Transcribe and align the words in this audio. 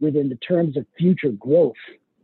within 0.00 0.28
the 0.28 0.36
terms 0.36 0.76
of 0.76 0.86
future 0.98 1.30
growth 1.30 1.74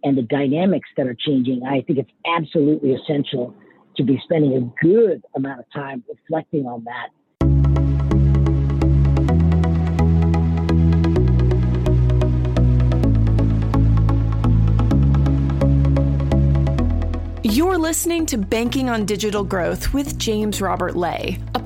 and 0.02 0.16
the 0.16 0.22
dynamics 0.22 0.88
that 0.96 1.06
are 1.06 1.16
changing, 1.18 1.62
I 1.64 1.80
think 1.82 1.98
it's 1.98 2.10
absolutely 2.26 2.92
essential 2.94 3.54
to 3.96 4.02
be 4.02 4.20
spending 4.24 4.54
a 4.54 4.84
good 4.84 5.22
amount 5.36 5.60
of 5.60 5.66
time 5.72 6.04
reflecting 6.08 6.66
on 6.66 6.84
that. 6.84 7.10
You're 17.46 17.78
listening 17.78 18.26
to 18.26 18.38
Banking 18.38 18.90
on 18.90 19.04
Digital 19.04 19.44
Growth 19.44 19.94
with 19.94 20.18
James 20.18 20.60
Robert 20.60 20.96
Lay, 20.96 21.38
a 21.54 21.60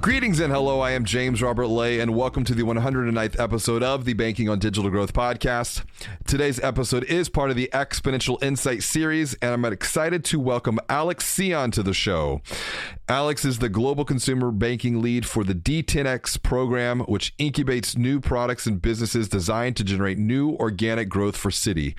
Greetings 0.00 0.38
and 0.38 0.52
hello. 0.52 0.80
I 0.80 0.92
am 0.92 1.04
James 1.04 1.42
Robert 1.42 1.66
Lay, 1.66 1.98
and 1.98 2.14
welcome 2.14 2.44
to 2.44 2.54
the 2.54 2.62
109th 2.62 3.40
episode 3.40 3.82
of 3.82 4.04
the 4.04 4.12
Banking 4.12 4.48
on 4.48 4.58
Digital 4.58 4.90
Growth 4.90 5.12
podcast. 5.12 5.82
Today's 6.26 6.60
episode 6.60 7.04
is 7.04 7.28
part 7.28 7.50
of 7.50 7.56
the 7.56 7.68
Exponential 7.72 8.40
Insight 8.42 8.82
series, 8.84 9.34
and 9.42 9.52
I'm 9.52 9.64
excited 9.64 10.24
to 10.26 10.38
welcome 10.38 10.78
Alex 10.88 11.34
Sion 11.34 11.72
to 11.72 11.82
the 11.82 11.94
show. 11.94 12.42
Alex 13.08 13.44
is 13.46 13.58
the 13.58 13.70
global 13.70 14.04
consumer 14.04 14.50
banking 14.50 15.00
lead 15.00 15.24
for 15.24 15.42
the 15.42 15.54
D10X 15.54 16.42
program, 16.42 17.00
which 17.00 17.34
incubates 17.38 17.96
new 17.96 18.20
products 18.20 18.66
and 18.66 18.82
businesses 18.82 19.28
designed 19.28 19.76
to 19.76 19.84
generate 19.84 20.18
new 20.18 20.50
organic 20.56 21.08
growth 21.08 21.34
for 21.36 21.50
Citi. 21.50 21.94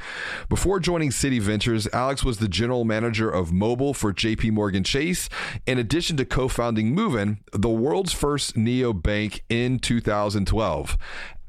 Before 0.47 0.79
joining 0.79 1.09
Citi 1.09 1.41
Ventures, 1.41 1.87
Alex 1.91 2.23
was 2.23 2.37
the 2.37 2.47
general 2.47 2.85
manager 2.85 3.29
of 3.29 3.51
mobile 3.51 3.95
for 3.95 4.13
JP 4.13 4.51
Morgan 4.51 4.83
Chase, 4.83 5.29
in 5.65 5.79
addition 5.79 6.15
to 6.17 6.25
co 6.25 6.47
founding 6.47 6.93
Moven, 6.93 7.39
the 7.53 7.69
world's 7.89 8.13
first 8.13 8.55
neo 8.55 8.93
bank 8.93 9.43
in 9.49 9.79
2012. 9.79 10.95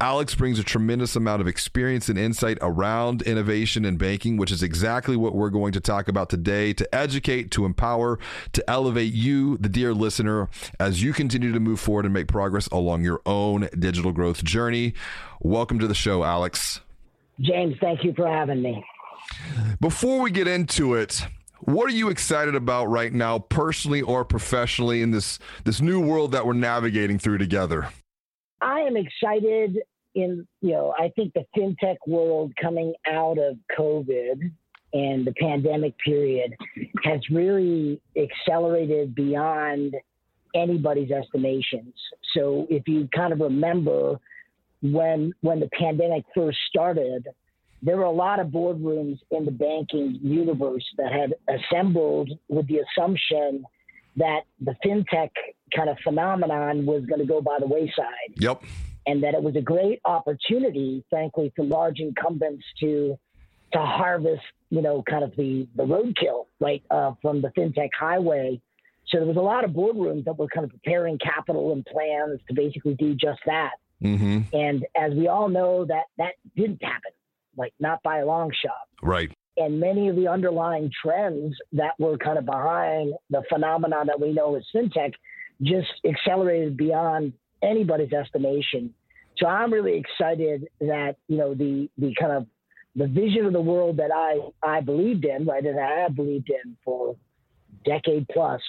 Alex 0.00 0.34
brings 0.34 0.58
a 0.58 0.64
tremendous 0.64 1.14
amount 1.14 1.42
of 1.42 1.46
experience 1.46 2.08
and 2.08 2.18
insight 2.18 2.56
around 2.62 3.20
innovation 3.20 3.84
and 3.84 3.98
banking, 3.98 4.38
which 4.38 4.50
is 4.50 4.62
exactly 4.62 5.18
what 5.18 5.34
we're 5.34 5.50
going 5.50 5.70
to 5.70 5.80
talk 5.80 6.08
about 6.08 6.30
today 6.30 6.72
to 6.72 6.94
educate, 6.94 7.50
to 7.50 7.66
empower, 7.66 8.18
to 8.54 8.70
elevate 8.70 9.12
you, 9.12 9.58
the 9.58 9.68
dear 9.68 9.92
listener, 9.92 10.48
as 10.78 11.02
you 11.02 11.12
continue 11.12 11.52
to 11.52 11.60
move 11.60 11.78
forward 11.78 12.06
and 12.06 12.14
make 12.14 12.26
progress 12.26 12.68
along 12.68 13.04
your 13.04 13.20
own 13.26 13.68
digital 13.78 14.10
growth 14.10 14.42
journey. 14.42 14.94
Welcome 15.40 15.78
to 15.78 15.86
the 15.86 15.94
show, 15.94 16.24
Alex. 16.24 16.80
James, 17.38 17.76
thank 17.82 18.02
you 18.02 18.14
for 18.14 18.26
having 18.26 18.62
me. 18.62 18.82
Before 19.78 20.22
we 20.22 20.30
get 20.30 20.48
into 20.48 20.94
it, 20.94 21.20
what 21.62 21.86
are 21.86 21.94
you 21.94 22.08
excited 22.08 22.54
about 22.54 22.86
right 22.86 23.12
now, 23.12 23.38
personally 23.38 24.02
or 24.02 24.24
professionally, 24.24 25.02
in 25.02 25.10
this 25.10 25.38
this 25.64 25.80
new 25.80 26.00
world 26.00 26.32
that 26.32 26.46
we're 26.46 26.52
navigating 26.54 27.18
through 27.18 27.38
together? 27.38 27.88
I 28.60 28.80
am 28.80 28.96
excited 28.96 29.78
in 30.14 30.46
you 30.60 30.72
know 30.72 30.94
I 30.98 31.10
think 31.14 31.34
the 31.34 31.44
fintech 31.56 31.96
world 32.06 32.52
coming 32.60 32.94
out 33.06 33.38
of 33.38 33.56
COVID 33.78 34.50
and 34.92 35.26
the 35.26 35.32
pandemic 35.32 35.96
period 35.98 36.54
has 37.04 37.20
really 37.30 38.00
accelerated 38.16 39.14
beyond 39.14 39.94
anybody's 40.54 41.10
estimations. 41.10 41.94
So 42.34 42.66
if 42.70 42.88
you 42.88 43.08
kind 43.14 43.32
of 43.32 43.40
remember 43.40 44.18
when 44.82 45.32
when 45.42 45.60
the 45.60 45.68
pandemic 45.78 46.24
first 46.34 46.58
started, 46.68 47.28
there 47.82 47.96
were 47.96 48.04
a 48.04 48.10
lot 48.10 48.40
of 48.40 48.48
boardrooms 48.48 49.18
in 49.30 49.44
the 49.44 49.50
banking 49.50 50.18
universe 50.22 50.84
that 50.98 51.12
had 51.12 51.34
assembled 51.48 52.30
with 52.48 52.66
the 52.66 52.80
assumption 52.80 53.64
that 54.16 54.40
the 54.60 54.74
fintech 54.84 55.30
kind 55.74 55.88
of 55.88 55.96
phenomenon 56.04 56.84
was 56.84 57.04
going 57.06 57.20
to 57.20 57.26
go 57.26 57.40
by 57.40 57.56
the 57.58 57.66
wayside. 57.66 58.34
Yep. 58.36 58.62
And 59.06 59.22
that 59.22 59.34
it 59.34 59.42
was 59.42 59.56
a 59.56 59.62
great 59.62 60.00
opportunity, 60.04 61.04
frankly, 61.08 61.52
for 61.56 61.64
large 61.64 62.00
incumbents 62.00 62.64
to 62.80 63.18
to 63.72 63.78
harvest, 63.78 64.42
you 64.70 64.82
know, 64.82 65.02
kind 65.08 65.24
of 65.24 65.34
the 65.36 65.66
the 65.74 65.84
roadkill, 65.84 66.46
right, 66.60 66.82
uh, 66.90 67.12
from 67.22 67.40
the 67.40 67.48
fintech 67.48 67.88
highway. 67.98 68.60
So 69.06 69.18
there 69.18 69.26
was 69.26 69.36
a 69.36 69.40
lot 69.40 69.64
of 69.64 69.70
boardrooms 69.70 70.24
that 70.26 70.38
were 70.38 70.48
kind 70.48 70.64
of 70.64 70.70
preparing 70.70 71.18
capital 71.18 71.72
and 71.72 71.84
plans 71.86 72.40
to 72.48 72.54
basically 72.54 72.94
do 72.94 73.14
just 73.14 73.40
that. 73.46 73.72
Mm-hmm. 74.02 74.54
And 74.54 74.86
as 74.96 75.14
we 75.14 75.28
all 75.28 75.48
know, 75.48 75.84
that 75.86 76.04
that 76.18 76.34
didn't 76.54 76.82
happen 76.82 77.12
like 77.56 77.72
not 77.80 78.02
by 78.02 78.18
a 78.18 78.26
long 78.26 78.50
shot. 78.64 78.88
Right. 79.02 79.30
And 79.56 79.80
many 79.80 80.08
of 80.08 80.16
the 80.16 80.28
underlying 80.28 80.90
trends 81.04 81.54
that 81.72 81.92
were 81.98 82.16
kind 82.16 82.38
of 82.38 82.46
behind 82.46 83.14
the 83.28 83.42
phenomenon 83.48 84.06
that 84.06 84.20
we 84.20 84.32
know 84.32 84.56
as 84.56 84.64
fintech 84.74 85.12
just 85.62 85.88
accelerated 86.04 86.76
beyond 86.76 87.32
anybody's 87.62 88.12
estimation. 88.12 88.94
So 89.36 89.46
I'm 89.46 89.72
really 89.72 89.98
excited 89.98 90.68
that, 90.80 91.16
you 91.28 91.36
know, 91.36 91.54
the 91.54 91.88
the 91.98 92.14
kind 92.18 92.32
of 92.32 92.46
the 92.96 93.06
vision 93.06 93.46
of 93.46 93.52
the 93.52 93.60
world 93.60 93.98
that 93.98 94.10
I, 94.12 94.40
I 94.62 94.80
believed 94.80 95.24
in, 95.24 95.46
right, 95.46 95.64
and 95.64 95.78
I 95.78 96.00
have 96.00 96.16
believed 96.16 96.50
in 96.50 96.76
for 96.84 97.16
decade 97.84 98.26
plus 98.28 98.60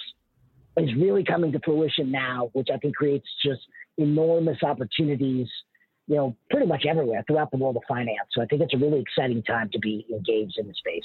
is 0.76 0.94
really 0.96 1.24
coming 1.24 1.52
to 1.52 1.60
fruition 1.64 2.10
now, 2.10 2.50
which 2.52 2.68
I 2.72 2.78
think 2.78 2.96
creates 2.96 3.26
just 3.44 3.60
enormous 3.98 4.58
opportunities 4.62 5.48
you 6.06 6.16
know, 6.16 6.36
pretty 6.50 6.66
much 6.66 6.84
everywhere 6.86 7.24
throughout 7.26 7.50
the 7.50 7.56
world 7.56 7.76
of 7.76 7.82
finance. 7.88 8.28
So 8.32 8.42
I 8.42 8.46
think 8.46 8.62
it's 8.62 8.74
a 8.74 8.78
really 8.78 9.00
exciting 9.00 9.42
time 9.42 9.70
to 9.72 9.78
be 9.78 10.06
engaged 10.10 10.58
in 10.58 10.66
the 10.66 10.74
space. 10.74 11.04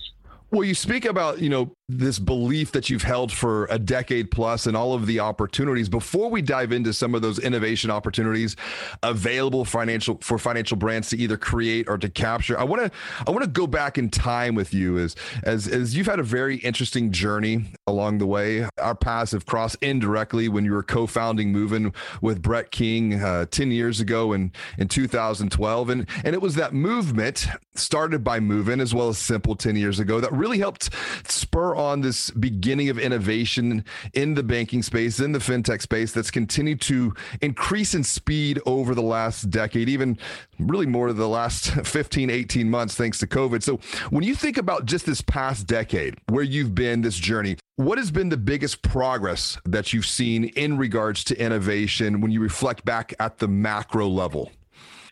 Well, 0.49 0.63
you 0.63 0.75
speak 0.75 1.03
about, 1.03 1.39
you 1.39 1.49
know, 1.49 1.75
this 1.89 2.19
belief 2.19 2.73
that 2.73 2.89
you've 2.89 3.03
held 3.03 3.31
for 3.31 3.65
a 3.67 3.79
decade 3.79 4.29
plus 4.29 4.65
and 4.65 4.75
all 4.75 4.93
of 4.93 5.05
the 5.05 5.21
opportunities. 5.21 5.87
Before 5.87 6.29
we 6.29 6.41
dive 6.41 6.73
into 6.73 6.91
some 6.91 7.15
of 7.15 7.21
those 7.21 7.39
innovation 7.39 7.89
opportunities 7.89 8.57
available 9.03 9.63
financial 9.63 10.17
for 10.21 10.37
financial 10.37 10.75
brands 10.75 11.09
to 11.09 11.17
either 11.17 11.37
create 11.37 11.87
or 11.87 11.97
to 11.97 12.09
capture, 12.09 12.59
I 12.59 12.65
want 12.65 12.81
to 12.81 12.91
I 13.25 13.31
want 13.31 13.45
to 13.45 13.49
go 13.49 13.67
back 13.67 13.97
in 13.97 14.09
time 14.09 14.53
with 14.53 14.73
you 14.73 14.97
as 14.97 15.15
as 15.43 15.65
as 15.65 15.95
you've 15.95 16.07
had 16.07 16.19
a 16.19 16.23
very 16.23 16.57
interesting 16.57 17.11
journey 17.11 17.71
along 17.85 18.17
the 18.17 18.27
way. 18.27 18.67
Our 18.81 18.95
paths 18.95 19.31
have 19.31 19.45
crossed 19.45 19.77
indirectly 19.81 20.49
when 20.49 20.65
you 20.65 20.73
were 20.73 20.83
co-founding 20.83 21.53
Moven 21.53 21.93
with 22.21 22.41
Brett 22.41 22.71
King 22.71 23.13
uh, 23.13 23.45
10 23.49 23.71
years 23.71 24.01
ago 24.01 24.33
in 24.33 24.51
in 24.77 24.89
2012 24.89 25.89
and 25.89 26.05
and 26.25 26.35
it 26.35 26.41
was 26.41 26.55
that 26.55 26.73
movement 26.73 27.47
started 27.75 28.25
by 28.25 28.41
Moven 28.41 28.81
as 28.81 28.93
well 28.93 29.07
as 29.07 29.17
Simple 29.17 29.55
10 29.55 29.77
years 29.77 29.99
ago 29.99 30.19
that 30.19 30.33
really 30.37 30.59
helped 30.59 30.89
spur 31.29 31.75
on 31.75 32.01
this 32.01 32.29
beginning 32.31 32.89
of 32.89 32.97
innovation 32.99 33.83
in 34.13 34.33
the 34.33 34.43
banking 34.43 34.83
space, 34.83 35.19
in 35.19 35.31
the 35.31 35.39
fintech 35.39 35.81
space 35.81 36.11
that's 36.11 36.31
continued 36.31 36.81
to 36.81 37.13
increase 37.41 37.93
in 37.93 38.03
speed 38.03 38.59
over 38.65 38.93
the 38.95 39.01
last 39.01 39.49
decade, 39.49 39.89
even 39.89 40.17
really 40.59 40.85
more 40.85 41.11
the 41.13 41.27
last 41.27 41.71
15, 41.85 42.29
18 42.29 42.69
months, 42.69 42.95
thanks 42.95 43.17
to 43.19 43.27
COVID. 43.27 43.63
So 43.63 43.79
when 44.09 44.23
you 44.23 44.35
think 44.35 44.57
about 44.57 44.85
just 44.85 45.05
this 45.05 45.21
past 45.21 45.67
decade, 45.67 46.15
where 46.29 46.43
you've 46.43 46.75
been, 46.75 47.01
this 47.01 47.15
journey, 47.15 47.57
what 47.75 47.97
has 47.97 48.11
been 48.11 48.29
the 48.29 48.37
biggest 48.37 48.81
progress 48.81 49.57
that 49.65 49.93
you've 49.93 50.05
seen 50.05 50.45
in 50.45 50.77
regards 50.77 51.23
to 51.25 51.39
innovation 51.39 52.21
when 52.21 52.31
you 52.31 52.41
reflect 52.41 52.85
back 52.85 53.13
at 53.19 53.37
the 53.37 53.47
macro 53.47 54.07
level? 54.07 54.51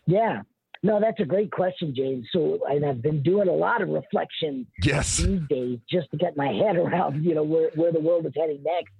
Yeah, 0.06 0.42
no, 0.86 1.00
that's 1.00 1.18
a 1.18 1.24
great 1.24 1.50
question, 1.50 1.92
James. 1.96 2.28
So, 2.32 2.60
and 2.70 2.86
I've 2.86 3.02
been 3.02 3.20
doing 3.20 3.48
a 3.48 3.52
lot 3.52 3.82
of 3.82 3.88
reflection 3.88 4.68
yes. 4.82 5.16
these 5.16 5.40
days 5.50 5.78
just 5.90 6.08
to 6.12 6.16
get 6.16 6.36
my 6.36 6.46
head 6.64 6.76
around, 6.76 7.24
you 7.24 7.34
know, 7.34 7.42
where, 7.42 7.70
where 7.74 7.92
the 7.92 8.00
world 8.00 8.24
is 8.24 8.32
heading 8.36 8.62
next. 8.62 8.92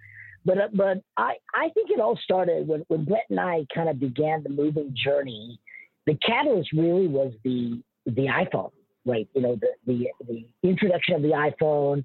But 0.45 0.59
uh, 0.59 0.69
but 0.75 1.03
I, 1.17 1.35
I 1.55 1.69
think 1.75 1.91
it 1.91 2.01
all 2.01 2.19
started 2.23 2.67
when, 2.67 2.85
when 2.89 3.05
Brett 3.05 3.27
and 3.31 3.39
I 3.39 3.67
kind 3.73 3.89
of 3.89 4.01
began 4.01 4.43
the 4.43 4.49
Moven 4.49 4.95
journey. 4.97 5.61
The 6.07 6.15
catalyst 6.15 6.73
really 6.73 7.07
was 7.07 7.33
the 7.45 7.83
the 8.05 8.27
iPhone, 8.27 8.73
right? 9.05 9.29
You 9.35 9.43
know, 9.43 9.57
the 9.57 9.69
the, 9.87 10.09
the 10.29 10.69
introduction 10.69 11.15
of 11.15 11.23
the 11.23 11.31
iPhone, 11.31 12.05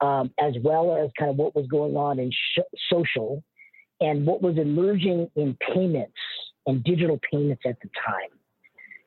um, 0.00 0.32
as 0.40 0.54
well 0.62 0.96
as 0.96 1.10
kind 1.18 1.30
of 1.30 1.36
what 1.36 1.54
was 1.54 1.66
going 1.66 1.96
on 1.96 2.18
in 2.18 2.30
sh- 2.30 2.78
social, 2.92 3.42
and 4.00 4.26
what 4.26 4.42
was 4.42 4.56
emerging 4.56 5.30
in 5.36 5.56
payments 5.72 6.18
and 6.66 6.82
digital 6.82 7.20
payments 7.32 7.62
at 7.66 7.76
the 7.80 7.88
time. 8.04 8.36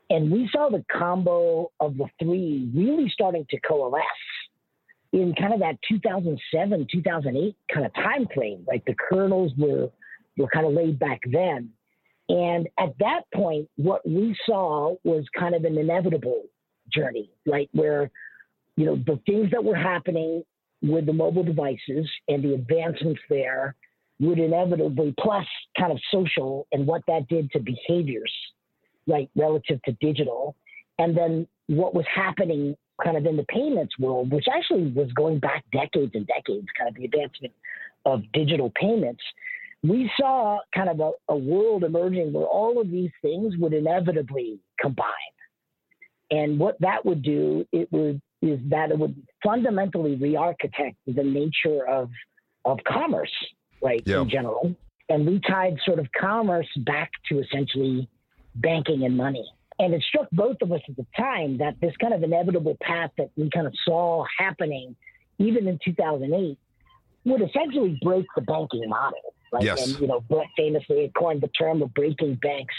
And 0.10 0.32
we 0.32 0.50
saw 0.52 0.70
the 0.70 0.84
combo 0.92 1.72
of 1.80 1.98
the 1.98 2.06
three 2.22 2.70
really 2.74 3.10
starting 3.14 3.46
to 3.50 3.60
coalesce 3.60 4.04
in 5.14 5.34
kind 5.36 5.54
of 5.54 5.60
that 5.60 5.78
2007, 5.88 6.88
2008 6.92 7.56
kind 7.74 7.86
of 7.86 7.94
time 7.94 8.28
frame. 8.34 8.66
Like 8.68 8.86
the 8.86 8.96
kernels 8.96 9.52
were 9.58 9.90
were 10.38 10.48
kind 10.48 10.66
of 10.66 10.74
laid 10.74 10.98
back 11.00 11.20
then. 11.30 11.70
And 12.30 12.68
at 12.80 12.94
that 13.00 13.22
point, 13.34 13.68
what 13.76 14.08
we 14.08 14.36
saw 14.46 14.96
was 15.04 15.26
kind 15.38 15.56
of 15.56 15.64
an 15.66 15.78
inevitable 15.78 16.44
journey, 16.92 17.30
right? 17.46 17.70
Where 17.74 18.12
you 18.80 18.86
know, 18.86 18.96
the 18.96 19.20
things 19.26 19.52
that 19.52 19.62
were 19.62 19.76
happening 19.76 20.42
with 20.82 21.06
the 21.06 21.12
mobile 21.12 21.44
devices 21.44 22.10
and 22.30 22.42
the 22.42 22.54
advancements 22.54 23.20
there 23.30 23.76
would 24.22 24.40
inevitably, 24.40 25.14
plus 25.20 25.46
kind 25.78 25.92
of 25.92 26.00
social 26.14 26.66
and 26.72 26.88
what 26.88 27.02
that 27.08 27.28
did 27.28 27.52
to 27.52 27.60
behaviors, 27.60 28.32
right, 29.10 29.30
relative 29.36 29.82
to 29.84 29.92
digital. 30.00 30.56
And 30.98 31.18
then 31.18 31.48
what 31.68 31.94
was 31.94 32.06
happening 32.14 32.76
kind 33.04 33.18
of 33.18 33.26
in 33.26 33.38
the 33.38 33.46
payments 33.46 33.98
world, 34.00 34.32
which 34.32 34.46
actually 34.54 34.92
was 34.92 35.12
going 35.14 35.40
back 35.40 35.64
decades 35.72 36.12
and 36.14 36.28
decades, 36.28 36.68
kind 36.78 36.90
of 36.90 36.96
the 36.96 37.06
advancement 37.06 37.54
of 38.06 38.22
digital 38.34 38.72
payments. 38.76 39.22
We 39.82 40.12
saw 40.20 40.60
kind 40.76 40.90
of 40.90 41.00
a, 41.00 41.12
a 41.30 41.38
world 41.38 41.84
emerging 41.84 42.34
where 42.34 42.46
all 42.46 42.82
of 42.82 42.92
these 42.92 43.12
things 43.22 43.56
would 43.58 43.74
inevitably 43.74 44.60
combine. 44.80 45.08
And 46.32 46.60
what 46.60 46.80
that 46.82 47.06
would 47.06 47.24
do, 47.24 47.66
it 47.72 47.92
would 47.92 48.22
is 48.42 48.60
that 48.70 48.92
it 48.92 48.98
would 48.98 49.16
fundamentally 49.44 50.16
re-architect 50.16 50.96
the 51.08 51.24
nature 51.24 51.86
of 51.88 52.10
of 52.66 52.78
commerce, 52.86 53.32
right, 53.82 54.02
yeah. 54.06 54.22
in 54.22 54.30
general. 54.30 54.76
And 55.10 55.26
we 55.26 55.40
tied 55.40 55.78
sort 55.86 56.00
of 56.00 56.08
commerce 56.20 56.68
back 56.86 57.12
to 57.30 57.40
essentially 57.40 58.08
banking 58.56 59.04
and 59.04 59.16
money. 59.16 59.46
And 59.80 59.94
it 59.94 60.04
struck 60.04 60.28
both 60.32 60.58
of 60.62 60.72
us 60.72 60.82
at 60.90 60.98
the 60.98 61.06
time 61.18 61.58
that 61.60 61.80
this 61.80 61.94
kind 62.02 62.14
of 62.14 62.22
inevitable 62.22 62.78
path 62.82 63.12
that 63.18 63.30
we 63.38 63.50
kind 63.50 63.66
of 63.66 63.74
saw 63.86 64.26
happening, 64.38 64.96
even 65.38 65.68
in 65.68 65.80
2008, 65.84 66.58
would 67.26 67.42
essentially 67.42 67.98
break 68.04 68.26
the 68.36 68.42
banking 68.42 68.88
model. 68.90 69.34
Right? 69.54 69.64
Yes. 69.64 69.88
And, 69.88 70.02
you 70.02 70.08
know, 70.08 70.20
Brett 70.20 70.48
famously 70.58 71.12
coined 71.18 71.42
the 71.42 71.48
term 71.48 71.82
of 71.82 71.94
breaking 71.94 72.36
banks 72.36 72.76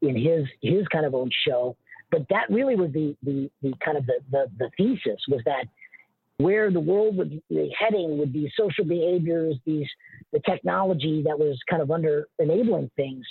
in 0.00 0.16
his 0.16 0.46
his 0.62 0.86
kind 0.88 1.04
of 1.04 1.14
own 1.14 1.30
show. 1.46 1.76
But 2.10 2.26
that 2.30 2.48
really 2.48 2.76
was 2.76 2.92
the 2.92 3.14
the, 3.22 3.50
the 3.62 3.74
kind 3.84 3.98
of 3.98 4.06
the, 4.06 4.20
the, 4.30 4.46
the 4.58 4.70
thesis 4.76 5.20
was 5.28 5.42
that 5.44 5.66
where 6.38 6.70
the 6.70 6.80
world 6.80 7.16
would 7.16 7.42
be 7.48 7.74
heading 7.78 8.16
with 8.16 8.32
these 8.32 8.50
social 8.56 8.84
behaviors, 8.84 9.56
these 9.66 9.88
the 10.32 10.40
technology 10.40 11.22
that 11.26 11.38
was 11.38 11.58
kind 11.68 11.82
of 11.82 11.90
under 11.90 12.28
enabling 12.38 12.90
things 12.96 13.26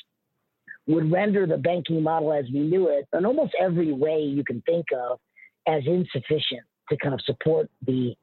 would 0.88 1.12
render 1.12 1.46
the 1.46 1.58
banking 1.58 2.02
model 2.02 2.34
as 2.34 2.46
we 2.54 2.62
knew 2.62 2.88
it 2.90 3.08
in 3.14 3.26
almost 3.26 3.54
every 3.60 3.92
way 3.92 4.22
you 4.22 4.44
can 4.44 4.62
think 4.62 4.86
of 4.96 5.20
as 5.68 5.84
insufficient 5.86 6.64
to 6.90 6.98
kind 6.98 7.14
of 7.14 7.22
support 7.22 7.70
the 7.86 8.16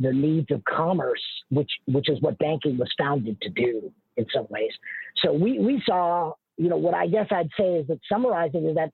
the 0.00 0.12
needs 0.12 0.50
of 0.50 0.62
commerce, 0.64 1.22
which 1.50 1.70
which 1.86 2.08
is 2.08 2.20
what 2.20 2.38
banking 2.38 2.78
was 2.78 2.92
founded 2.98 3.40
to 3.40 3.48
do 3.50 3.92
in 4.16 4.26
some 4.34 4.46
ways. 4.50 4.70
So 5.24 5.32
we 5.32 5.58
we 5.58 5.82
saw, 5.84 6.32
you 6.56 6.68
know, 6.68 6.76
what 6.76 6.94
I 6.94 7.06
guess 7.06 7.26
I'd 7.30 7.50
say 7.58 7.76
is 7.76 7.86
that 7.88 7.98
summarizing 8.10 8.66
is 8.66 8.74
that 8.76 8.92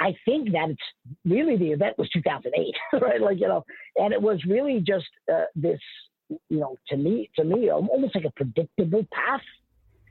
I 0.00 0.14
think 0.24 0.52
that 0.52 0.70
it's 0.70 1.16
really 1.24 1.56
the 1.56 1.70
event 1.70 1.98
was 1.98 2.10
2008, 2.10 2.74
right? 3.00 3.20
Like 3.20 3.40
you 3.40 3.48
know, 3.48 3.64
and 3.96 4.12
it 4.12 4.20
was 4.20 4.38
really 4.46 4.80
just 4.80 5.06
uh, 5.32 5.44
this, 5.54 5.80
you 6.28 6.60
know, 6.60 6.76
to 6.88 6.96
me 6.96 7.30
to 7.36 7.44
me 7.44 7.70
almost 7.70 8.14
like 8.14 8.24
a 8.24 8.32
predictable 8.32 9.06
path 9.12 9.42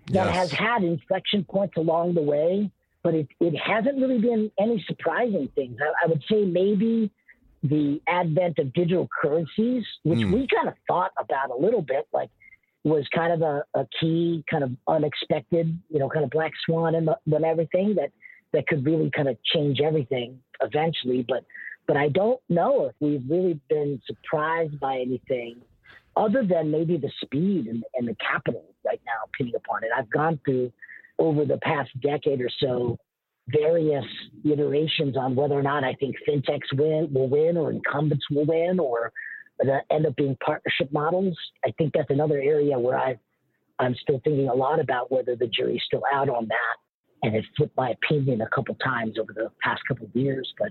that 0.07 0.25
yes. 0.27 0.35
has 0.35 0.51
had 0.51 0.83
inflection 0.83 1.43
points 1.45 1.77
along 1.77 2.15
the 2.15 2.21
way, 2.21 2.69
but 3.03 3.13
it, 3.13 3.27
it 3.39 3.55
hasn't 3.57 3.99
really 3.99 4.19
been 4.19 4.51
any 4.59 4.83
surprising 4.87 5.49
things. 5.55 5.77
I, 5.81 6.05
I 6.05 6.09
would 6.09 6.23
say 6.29 6.43
maybe 6.43 7.11
the 7.63 8.01
advent 8.07 8.59
of 8.59 8.73
digital 8.73 9.07
currencies, 9.21 9.83
which 10.03 10.19
mm. 10.19 10.33
we 10.33 10.47
kind 10.53 10.67
of 10.67 10.73
thought 10.87 11.11
about 11.19 11.49
a 11.49 11.55
little 11.55 11.81
bit, 11.81 12.07
like 12.11 12.29
was 12.83 13.05
kind 13.15 13.31
of 13.31 13.41
a, 13.41 13.63
a 13.79 13.87
key, 13.99 14.43
kind 14.51 14.63
of 14.63 14.71
unexpected, 14.87 15.79
you 15.89 15.99
know, 15.99 16.09
kind 16.09 16.25
of 16.25 16.31
black 16.31 16.51
swan 16.65 16.95
and, 16.95 17.09
and 17.25 17.45
everything 17.45 17.95
that 17.95 18.11
that 18.51 18.67
could 18.67 18.85
really 18.85 19.09
kind 19.09 19.27
of 19.27 19.37
change 19.43 19.79
everything 19.79 20.39
eventually. 20.61 21.25
But 21.27 21.45
but 21.87 21.97
I 21.97 22.09
don't 22.09 22.39
know 22.49 22.85
if 22.87 22.95
we've 22.99 23.23
really 23.29 23.59
been 23.69 24.01
surprised 24.05 24.79
by 24.79 24.99
anything 24.99 25.61
other 26.15 26.45
than 26.45 26.71
maybe 26.71 26.97
the 26.97 27.11
speed 27.23 27.67
and, 27.67 27.83
and 27.95 28.07
the 28.07 28.15
capital 28.15 28.65
right 28.85 29.01
now 29.05 29.29
pinning 29.37 29.55
upon 29.55 29.83
it. 29.83 29.89
I've 29.95 30.09
gone 30.09 30.39
through 30.45 30.71
over 31.19 31.45
the 31.45 31.57
past 31.57 31.89
decade 32.01 32.41
or 32.41 32.49
so 32.59 32.97
various 33.49 34.05
iterations 34.45 35.17
on 35.17 35.35
whether 35.35 35.55
or 35.55 35.63
not 35.63 35.83
I 35.83 35.93
think 35.95 36.15
fintechs 36.27 36.71
win 36.73 37.09
will 37.13 37.27
win 37.29 37.57
or 37.57 37.71
incumbents 37.71 38.25
will 38.31 38.45
win 38.45 38.79
or 38.79 39.11
end 39.91 40.05
up 40.05 40.15
being 40.15 40.37
partnership 40.43 40.91
models. 40.91 41.37
I 41.65 41.71
think 41.77 41.93
that's 41.93 42.09
another 42.09 42.39
area 42.39 42.77
where 42.79 42.97
I 42.97 43.17
I'm 43.79 43.95
still 43.95 44.21
thinking 44.23 44.47
a 44.47 44.53
lot 44.53 44.79
about 44.79 45.11
whether 45.11 45.35
the 45.35 45.47
jury's 45.47 45.81
still 45.85 46.03
out 46.13 46.29
on 46.29 46.47
that 46.47 46.77
and 47.23 47.35
have 47.35 47.43
flipped 47.57 47.75
my 47.75 47.91
opinion 47.91 48.41
a 48.41 48.49
couple 48.49 48.75
times 48.75 49.17
over 49.19 49.33
the 49.33 49.49
past 49.61 49.81
couple 49.87 50.05
of 50.05 50.15
years. 50.15 50.53
But 50.59 50.69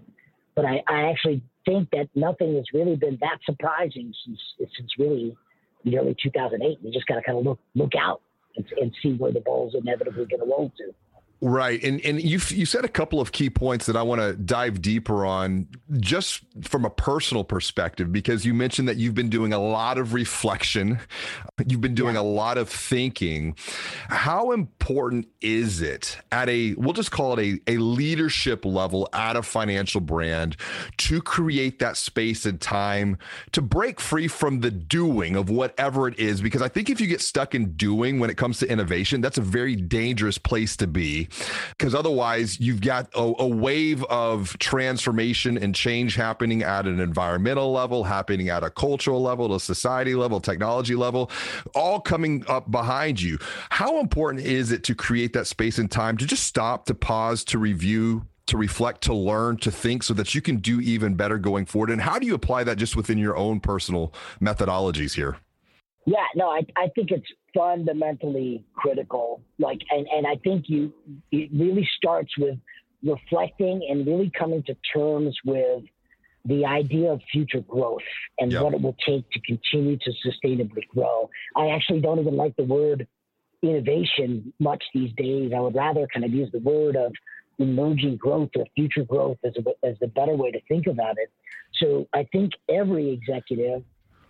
but 0.55 0.65
I, 0.65 0.83
I 0.89 1.11
actually 1.11 1.43
think 1.65 1.91
that 1.93 2.09
nothing 2.15 2.57
has 2.57 2.65
really 2.73 2.97
been 2.97 3.19
that 3.21 3.39
surprising 3.45 4.13
since 4.25 4.41
since 4.59 4.91
really 4.99 5.37
the 5.85 5.99
early 5.99 6.17
2008. 6.23 6.79
You 6.83 6.93
just 6.93 7.07
got 7.07 7.17
to 7.17 7.23
kind 7.23 7.39
of 7.39 7.45
look 7.45 7.59
look 7.75 7.93
out 7.99 8.21
and, 8.57 8.67
and 8.81 8.93
see 9.03 9.15
where 9.15 9.33
the 9.33 9.41
ball's 9.41 9.75
inevitably 9.75 10.27
going 10.27 10.41
to 10.41 10.47
roll 10.47 10.73
to. 10.79 10.95
Right, 11.45 11.83
and 11.83 12.01
and 12.03 12.23
you 12.23 12.39
you 12.51 12.65
said 12.65 12.85
a 12.85 12.89
couple 12.89 13.21
of 13.21 13.33
key 13.33 13.51
points 13.51 13.87
that 13.87 13.97
I 13.97 14.03
want 14.03 14.21
to 14.21 14.35
dive 14.35 14.81
deeper 14.81 15.27
on, 15.27 15.67
just 15.99 16.43
from 16.63 16.85
a 16.85 16.91
personal 16.91 17.43
perspective, 17.43 18.13
because 18.13 18.47
you 18.47 18.55
mentioned 18.55 18.87
that 18.87 18.97
you've 18.97 19.17
been 19.17 19.29
doing 19.29 19.53
a 19.53 19.59
lot 19.59 19.99
of 19.99 20.15
reflection, 20.15 21.01
you've 21.67 21.81
been 21.81 21.97
doing 21.97 22.15
yeah. 22.15 22.21
a 22.21 22.23
lot 22.23 22.59
of 22.59 22.69
thinking. 22.69 23.57
How 24.07 24.53
important 24.53 25.27
is 25.41 25.83
it 25.83 26.17
at 26.31 26.49
a 26.49 26.75
we'll 26.75 26.93
just 26.93 27.11
call 27.11 27.37
it 27.37 27.61
a 27.67 27.73
a 27.73 27.79
leadership 27.79 28.65
level 28.65 29.09
at 29.13 29.35
a 29.35 29.43
financial 29.43 30.01
brand 30.01 30.57
to 30.99 31.21
create 31.21 31.81
that 31.81 31.97
space 31.97 32.47
and 32.47 32.61
time 32.61 33.19
to 33.51 33.61
break 33.61 33.99
free 33.99 34.29
from 34.29 34.61
the 34.61 34.71
doing 34.71 35.35
of 35.35 35.51
whatever 35.51 36.07
it 36.07 36.17
is? 36.21 36.41
Because 36.41 36.63
I 36.63 36.69
think 36.69 36.89
if 36.89 37.01
you 37.01 37.09
get 37.09 37.21
stuck 37.21 37.53
in 37.53 37.73
doing 37.73 38.21
when 38.21 38.31
it 38.31 38.37
comes 38.37 38.61
to 38.61 38.71
innovation, 38.71 39.21
that's 39.21 39.39
a 39.39 39.43
very 39.43 39.75
dangerous 39.75 40.39
place 40.39 40.77
to 40.77 40.87
be 40.87 41.31
because 41.71 41.95
otherwise 41.95 42.61
you've 42.61 42.81
got 42.81 43.09
a, 43.15 43.35
a, 43.39 43.47
wave 43.47 44.03
of 44.05 44.57
transformation 44.59 45.57
and 45.59 45.75
change 45.75 46.15
happening 46.15 46.63
at 46.63 46.87
an 46.87 47.01
environmental 47.01 47.73
level, 47.73 48.05
happening 48.05 48.49
at 48.49 48.65
a 48.65 48.71
cultural 48.71 49.23
level, 49.23 49.55
a 49.55 49.61
society 49.61 50.15
level, 50.15 50.41
technology 50.41 50.95
level, 50.95 51.31
all 51.75 52.01
coming 52.01 52.45
up 52.49 52.71
behind 52.71 53.21
you. 53.21 53.39
How 53.71 54.01
important 54.01 54.45
is 54.45 54.73
it 54.73 54.85
to 54.85 54.95
create 54.95 55.33
that 55.35 55.47
space 55.47 55.79
and 55.79 55.91
time 55.91 56.17
to 56.19 56.27
just 56.27 56.45
stop, 56.45 56.87
to 56.87 56.95
pause, 56.95 57.45
to 57.45 57.59
review? 57.59 58.27
To 58.47 58.57
reflect, 58.59 59.03
to 59.03 59.15
learn, 59.15 59.57
to 59.59 59.71
think 59.71 60.03
so 60.03 60.15
that 60.15 60.35
you 60.35 60.43
can 60.43 60.57
do 60.57 60.81
even 60.81 61.15
better 61.15 61.39
going 61.39 61.65
forward? 61.65 61.91
And 61.91 62.01
how 62.01 62.19
do 62.19 62.27
you 62.27 62.35
apply 62.35 62.65
that 62.65 62.77
just 62.77 62.97
within 62.97 63.17
your 63.17 63.37
own 63.37 63.61
personal 63.61 64.13
methodologies 64.43 65.15
here? 65.15 65.37
Yeah, 66.07 66.27
no, 66.35 66.49
I, 66.49 66.67
I 66.77 66.89
think 66.89 67.13
it's 67.13 67.27
fundamentally 67.55 68.65
critical. 68.75 69.43
Like, 69.59 69.81
and, 69.91 70.07
and 70.09 70.27
I 70.27 70.37
think 70.37 70.69
you, 70.69 70.93
it 71.31 71.51
really 71.53 71.89
starts 71.97 72.33
with 72.39 72.59
reflecting 73.03 73.87
and 73.91 74.07
really 74.07 74.31
coming 74.39 74.63
to 74.65 74.77
terms 74.95 75.37
with 75.45 75.83
the 76.45 76.65
idea 76.67 77.13
of 77.13 77.21
future 77.31 77.61
growth 77.61 78.03
and 78.39 78.51
yep. 78.51 78.63
what 78.63 78.75
it 78.75 78.83
will 78.83 78.97
take 79.07 79.29
to 79.31 79.41
continue 79.41 79.97
to 79.99 80.13
sustainably 80.27 80.87
grow. 80.89 81.31
I 81.57 81.69
actually 81.69 82.01
don't 82.01 82.19
even 82.19 82.37
like 82.37 82.57
the 82.57 82.65
word 82.65 83.07
innovation 83.63 84.53
much 84.59 84.83
these 84.93 85.13
days. 85.17 85.53
I 85.57 85.61
would 85.61 85.75
rather 85.75 86.07
kind 86.13 86.25
of 86.25 86.33
use 86.33 86.51
the 86.53 86.59
word 86.59 86.97
of 86.97 87.13
emerging 87.59 88.17
growth 88.17 88.51
or 88.57 88.67
future 88.75 89.05
growth 89.05 89.39
as 89.45 89.53
a, 89.57 89.87
as 89.87 89.97
the 90.01 90.09
better 90.09 90.35
way 90.35 90.51
to 90.51 90.61
think 90.69 90.87
about 90.87 91.17
it. 91.19 91.31
So 91.75 92.09
I 92.13 92.25
think 92.33 92.53
every 92.69 93.11
executive 93.11 93.85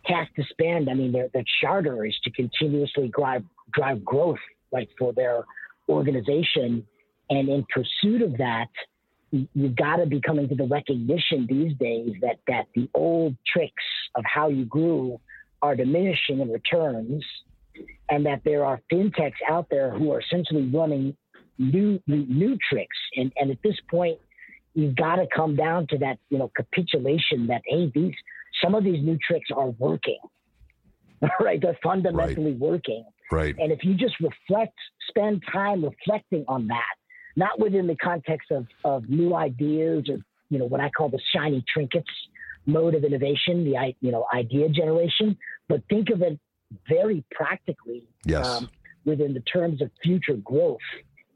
has 0.07 0.27
to 0.37 0.45
spend. 0.51 0.89
I 0.89 0.95
mean, 0.95 1.13
their, 1.13 1.29
their 1.33 1.45
charter 1.61 2.05
is 2.05 2.17
to 2.25 2.31
continuously 2.31 3.11
drive 3.15 3.45
drive 3.73 4.05
growth, 4.05 4.39
like 4.71 4.89
for 4.99 5.13
their 5.13 5.45
organization. 5.89 6.87
And 7.31 7.49
in 7.49 7.65
pursuit 7.73 8.23
of 8.23 8.37
that, 8.39 8.69
you've 9.31 9.77
got 9.77 9.97
to 9.97 10.07
be 10.07 10.21
coming 10.21 10.49
to 10.49 10.55
the 10.55 10.67
recognition 10.67 11.47
these 11.49 11.77
days 11.79 12.13
that 12.21 12.39
that 12.49 12.67
the 12.75 12.89
old 12.95 13.37
tricks 13.47 13.85
of 14.15 14.25
how 14.27 14.49
you 14.49 14.65
grew 14.65 15.21
are 15.63 15.77
diminishing 15.77 16.41
in 16.41 16.51
returns, 16.51 17.25
and 18.11 18.27
that 18.27 18.43
there 18.45 18.65
are 18.65 18.81
fintechs 18.93 19.33
out 19.49 19.69
there 19.71 19.91
who 19.91 20.13
are 20.13 20.21
essentially 20.21 20.69
running 20.69 21.17
new 21.59 22.01
new 22.07 22.59
tricks. 22.69 22.97
And 23.17 23.33
and 23.37 23.51
at 23.51 23.59
this 23.63 23.77
point, 23.91 24.19
you've 24.75 24.97
got 24.97 25.17
to 25.17 25.27
come 25.35 25.57
down 25.57 25.87
to 25.89 25.99
that 25.99 26.19
you 26.29 26.39
know 26.39 26.51
capitulation 26.57 27.47
that 27.47 27.63
hey 27.67 27.91
these 27.95 28.15
some 28.63 28.75
of 28.75 28.85
these 28.85 29.03
new 29.03 29.19
tricks 29.27 29.49
are 29.55 29.71
working, 29.71 30.19
right? 31.41 31.61
They're 31.61 31.79
fundamentally 31.83 32.53
right. 32.53 32.59
working. 32.59 33.05
Right. 33.31 33.55
And 33.59 33.73
if 33.73 33.83
you 33.83 33.95
just 33.95 34.15
reflect, 34.21 34.75
spend 35.09 35.43
time 35.51 35.85
reflecting 35.85 36.45
on 36.49 36.67
that, 36.69 36.95
not 37.37 37.59
within 37.59 37.87
the 37.87 37.97
context 37.97 38.51
of, 38.51 38.67
of 38.85 39.09
new 39.09 39.35
ideas 39.35 40.09
or, 40.09 40.19
you 40.51 40.59
know, 40.59 40.67
what 40.67 40.81
I 40.81 40.91
call 40.91 41.09
the 41.09 41.21
shiny 41.35 41.65
trinkets 41.73 42.11
mode 42.67 42.95
of 42.95 43.05
innovation, 43.05 43.65
the, 43.65 43.95
you 44.01 44.13
know, 44.13 44.27
idea 44.35 44.69
generation, 44.69 45.37
but 45.69 45.83
think 45.89 46.11
of 46.11 46.23
it 46.23 46.39
very 46.89 47.25
practically 47.31 48.05
yes. 48.25 48.47
Um, 48.47 48.71
within 49.05 49.35
the 49.35 49.41
terms 49.41 49.83
of 49.83 49.91
future 50.03 50.35
growth 50.35 50.79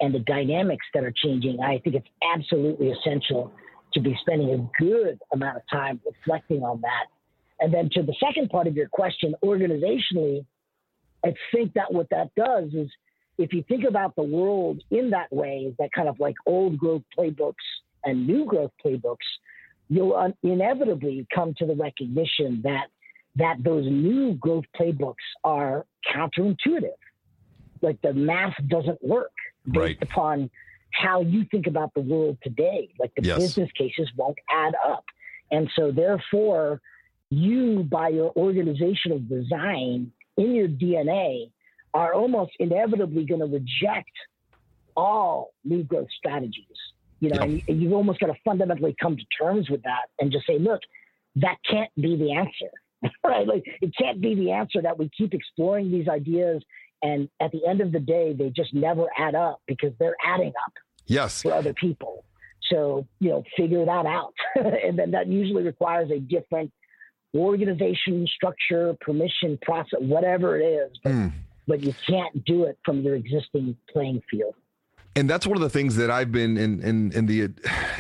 and 0.01 0.15
the 0.15 0.21
dynamics 0.21 0.87
that 0.95 1.03
are 1.03 1.13
changing. 1.25 1.59
I 1.61 1.79
think 1.79 1.97
it's 1.97 2.09
absolutely 2.35 2.91
essential 2.91 3.53
to 3.95 4.01
be 4.01 4.17
spending 4.21 4.51
a 4.51 4.83
good 4.83 5.19
amount 5.33 5.57
of 5.57 5.63
time 5.73 6.01
reflecting 6.07 6.63
on 6.63 6.81
that 6.83 7.07
And 7.61 7.73
then 7.73 7.89
to 7.93 8.03
the 8.03 8.15
second 8.21 8.51
part 8.51 8.67
of 8.67 8.77
your 8.77 8.89
question, 8.89 9.35
organizationally, 9.43 10.45
I 11.25 11.35
think 11.53 11.75
that 11.75 11.93
what 11.93 12.09
that 12.11 12.35
does 12.37 12.73
is 12.75 12.91
if 13.39 13.53
you 13.53 13.63
think 13.69 13.85
about 13.85 14.15
the 14.17 14.23
world 14.23 14.83
in 14.91 15.11
that 15.11 15.33
way, 15.33 15.75
that 15.79 15.91
kind 15.93 16.09
of 16.09 16.21
like 16.21 16.37
old 16.47 16.79
growth 16.79 17.03
playbooks 17.19 17.55
and 18.05 18.27
new 18.27 18.45
growth 18.45 18.73
playbooks, 18.85 19.17
you'll 19.89 20.33
inevitably 20.43 21.27
come 21.35 21.55
to 21.59 21.67
the 21.67 21.75
recognition 21.75 22.61
that 22.65 22.87
that 23.37 23.63
those 23.63 23.85
new 23.85 24.33
growth 24.35 24.65
playbooks 24.79 25.15
are 25.45 25.85
counterintuitive. 26.11 26.97
Like 27.83 28.01
the 28.01 28.15
math 28.15 28.55
doesn't 28.67 29.03
work 29.05 29.33
based 29.67 29.77
right. 29.79 29.99
upon 30.03 30.51
how 30.91 31.21
you 31.21 31.45
think 31.51 31.67
about 31.67 31.93
the 31.95 32.01
world 32.01 32.39
today. 32.43 32.89
Like 32.99 33.13
the 33.15 33.23
yes. 33.23 33.39
business 33.39 33.71
cases 33.73 34.11
won't 34.17 34.39
add 34.51 34.75
up. 34.87 35.05
And 35.51 35.71
so 35.77 35.93
therefore, 35.93 36.81
you 37.31 37.85
by 37.91 38.09
your 38.09 38.33
organizational 38.37 39.19
design 39.19 40.13
in 40.37 40.55
your 40.55 40.69
DNA 40.69 41.51
are 41.95 42.15
almost 42.15 42.53
inevitably 42.59 43.25
going 43.25 43.41
to 43.41 43.47
reject 43.47 44.11
all 44.97 45.53
new 45.65 45.83
growth 45.83 46.09
strategies. 46.17 46.65
You 47.21 47.31
know, 47.31 47.45
yep. 47.45 47.63
and 47.69 47.83
you've 47.83 47.95
almost 47.95 48.21
got 48.21 48.27
to 48.27 48.35
fundamentally 48.45 48.95
come 49.01 49.17
to 49.17 49.25
terms 49.43 49.71
with 49.71 49.83
that 49.83 50.07
and 50.21 50.31
just 50.31 50.47
say, 50.47 50.59
look, 50.59 50.81
that 51.37 51.57
can't 51.69 51.91
be 51.97 52.17
the 52.17 52.33
answer, 52.33 53.15
right? 53.25 53.47
Like 53.47 53.65
it 53.81 53.93
can't 53.99 54.21
be 54.21 54.35
the 54.35 54.53
answer 54.53 54.83
that 54.83 54.99
we 54.99 55.11
keep 55.17 55.33
exploring 55.33 55.91
these 55.91 56.09
ideas, 56.09 56.63
and 57.03 57.29
at 57.41 57.53
the 57.53 57.67
end 57.67 57.81
of 57.81 57.93
the 57.93 58.01
day, 58.01 58.35
they 58.35 58.51
just 58.51 58.75
never 58.75 59.07
add 59.17 59.35
up 59.35 59.61
because 59.67 59.93
they're 59.99 60.17
adding 60.25 60.53
up. 60.67 60.73
Yes. 61.07 61.43
For 61.43 61.53
other 61.53 61.73
people. 61.73 62.25
So 62.71 63.07
you 63.21 63.31
know, 63.31 63.45
figure 63.57 63.85
that 63.85 64.07
out, 64.07 64.35
and 64.57 64.99
then 64.99 65.13
that 65.13 65.29
usually 65.29 65.63
requires 65.63 66.11
a 66.11 66.19
different 66.19 66.73
organization 67.37 68.27
structure, 68.35 68.97
permission 69.01 69.59
process, 69.63 70.01
whatever 70.01 70.59
it 70.59 70.65
is. 70.65 70.99
But, 71.03 71.13
mm. 71.13 71.33
but 71.67 71.83
you 71.83 71.95
can't 72.09 72.45
do 72.45 72.65
it 72.65 72.79
from 72.85 73.03
your 73.03 73.15
existing 73.15 73.77
playing 73.93 74.23
field 74.31 74.55
and 75.17 75.31
that's 75.31 75.47
one 75.47 75.57
of 75.57 75.63
the 75.63 75.71
things 75.71 75.97
that 75.97 76.11
I've 76.11 76.31
been 76.31 76.59
in, 76.59 76.81
in 76.81 77.11
in 77.13 77.27
the 77.27 77.49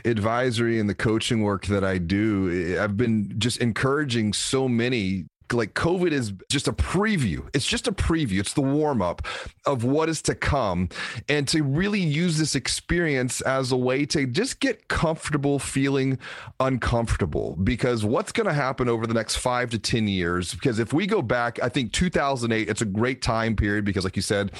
advisory 0.04 0.78
and 0.78 0.88
the 0.88 0.94
coaching 0.94 1.42
work 1.42 1.66
that 1.66 1.82
I 1.82 1.96
do. 1.98 2.78
I've 2.78 2.96
been 2.96 3.34
just 3.38 3.56
encouraging 3.56 4.34
so 4.34 4.68
many 4.68 5.24
like 5.52 5.74
COVID 5.74 6.12
is 6.12 6.32
just 6.48 6.68
a 6.68 6.72
preview. 6.72 7.48
It's 7.54 7.66
just 7.66 7.86
a 7.86 7.92
preview. 7.92 8.40
It's 8.40 8.54
the 8.54 8.62
warm 8.62 9.02
up 9.02 9.26
of 9.64 9.84
what 9.84 10.08
is 10.08 10.22
to 10.22 10.34
come. 10.34 10.88
And 11.28 11.46
to 11.48 11.62
really 11.62 12.00
use 12.00 12.38
this 12.38 12.54
experience 12.54 13.40
as 13.42 13.72
a 13.72 13.76
way 13.76 14.06
to 14.06 14.26
just 14.26 14.60
get 14.60 14.88
comfortable 14.88 15.58
feeling 15.58 16.18
uncomfortable 16.60 17.56
because 17.62 18.04
what's 18.04 18.32
going 18.32 18.46
to 18.46 18.52
happen 18.52 18.88
over 18.88 19.06
the 19.06 19.14
next 19.14 19.36
five 19.36 19.70
to 19.70 19.78
10 19.78 20.08
years? 20.08 20.54
Because 20.54 20.78
if 20.78 20.92
we 20.92 21.06
go 21.06 21.22
back, 21.22 21.62
I 21.62 21.68
think 21.68 21.92
2008, 21.92 22.68
it's 22.68 22.82
a 22.82 22.86
great 22.86 23.22
time 23.22 23.56
period 23.56 23.84
because, 23.84 24.04
like 24.04 24.16
you 24.16 24.22
said, 24.22 24.52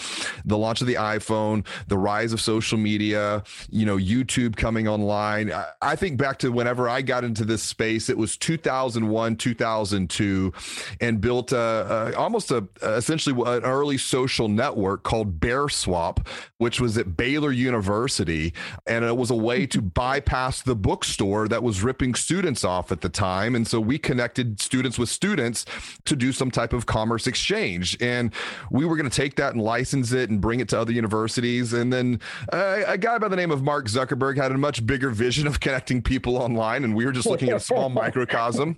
the 0.45 0.59
launch 0.59 0.81
of 0.81 0.87
the 0.87 0.95
iPhone, 0.95 1.67
the 1.89 1.99
rise 1.99 2.33
of 2.33 2.41
social 2.41 2.79
media, 2.79 3.43
you 3.71 3.87
know, 3.87 3.97
YouTube 3.97 4.57
coming 4.57 4.89
online. 4.89 5.53
I 5.83 5.97
think 5.97 6.19
back 6.19 6.39
to 6.39 6.51
whenever 6.51 6.89
I 6.89 7.03
got 7.03 7.25
into 7.25 7.45
this 7.45 7.63
space, 7.63 8.09
it 8.09 8.19
was 8.19 8.37
2001, 8.37 9.37
2002 9.37 10.53
and 11.01 11.21
built 11.21 11.53
almost 11.53 12.51
a 12.51 12.67
essentially 12.83 13.35
an 13.47 13.63
early 13.63 13.99
social 13.99 14.49
network 14.49 15.03
called 15.03 15.41
Bear 15.41 15.69
Swap, 15.69 16.29
which 16.59 16.81
was 16.81 16.99
at 16.99 17.17
Baylor 17.17 17.53
University, 17.53 18.53
and 18.87 19.05
it 19.05 19.17
was 19.17 19.31
a 19.31 19.37
way 19.37 19.67
to 19.67 19.81
bypass 19.97 20.63
the 20.63 20.75
bookstore 20.75 21.49
that 21.49 21.63
was 21.63 21.83
ripping 21.83 22.15
students 22.15 22.65
off 22.65 22.93
at 22.93 23.01
the 23.01 23.09
time, 23.09 23.55
and 23.55 23.67
so 23.67 23.81
we 23.81 23.99
connected 23.99 24.61
students 24.61 24.99
with 24.99 25.09
students 25.09 25.65
to 26.05 26.17
do 26.17 26.33
some 26.33 26.51
type 26.51 26.73
of 26.73 26.87
commerce 26.87 27.27
exchange, 27.27 27.97
and 28.01 28.33
we 28.71 28.85
were 28.85 28.97
going 28.97 29.09
to 29.09 29.17
take 29.17 29.37
that 29.37 29.53
and 29.53 29.63
license 29.63 30.13
it 30.13 30.31
and 30.31 30.41
bring 30.41 30.61
it 30.61 30.69
to 30.69 30.79
other 30.79 30.93
universities, 30.93 31.73
and 31.73 31.93
then 31.93 32.21
uh, 32.53 32.83
a 32.87 32.99
guy 32.99 33.19
by 33.19 33.29
the 33.29 33.37
name 33.37 33.51
of 33.51 33.63
Mark 33.63 33.87
Zuckerberg 33.87 34.37
had 34.37 34.53
a 34.53 34.59
much 34.59 34.87
bigger 34.87 35.11
vision 35.11 35.47
of 35.47 35.61
connecting 35.61 36.03
people 36.03 36.37
online, 36.37 36.85
and 36.85 36.95
we 36.95 37.05
were 37.05 37.13
just 37.13 37.27
looking 37.27 37.51
at 37.51 37.57
a 37.57 37.61
small 37.61 37.89
microcosm 37.97 38.77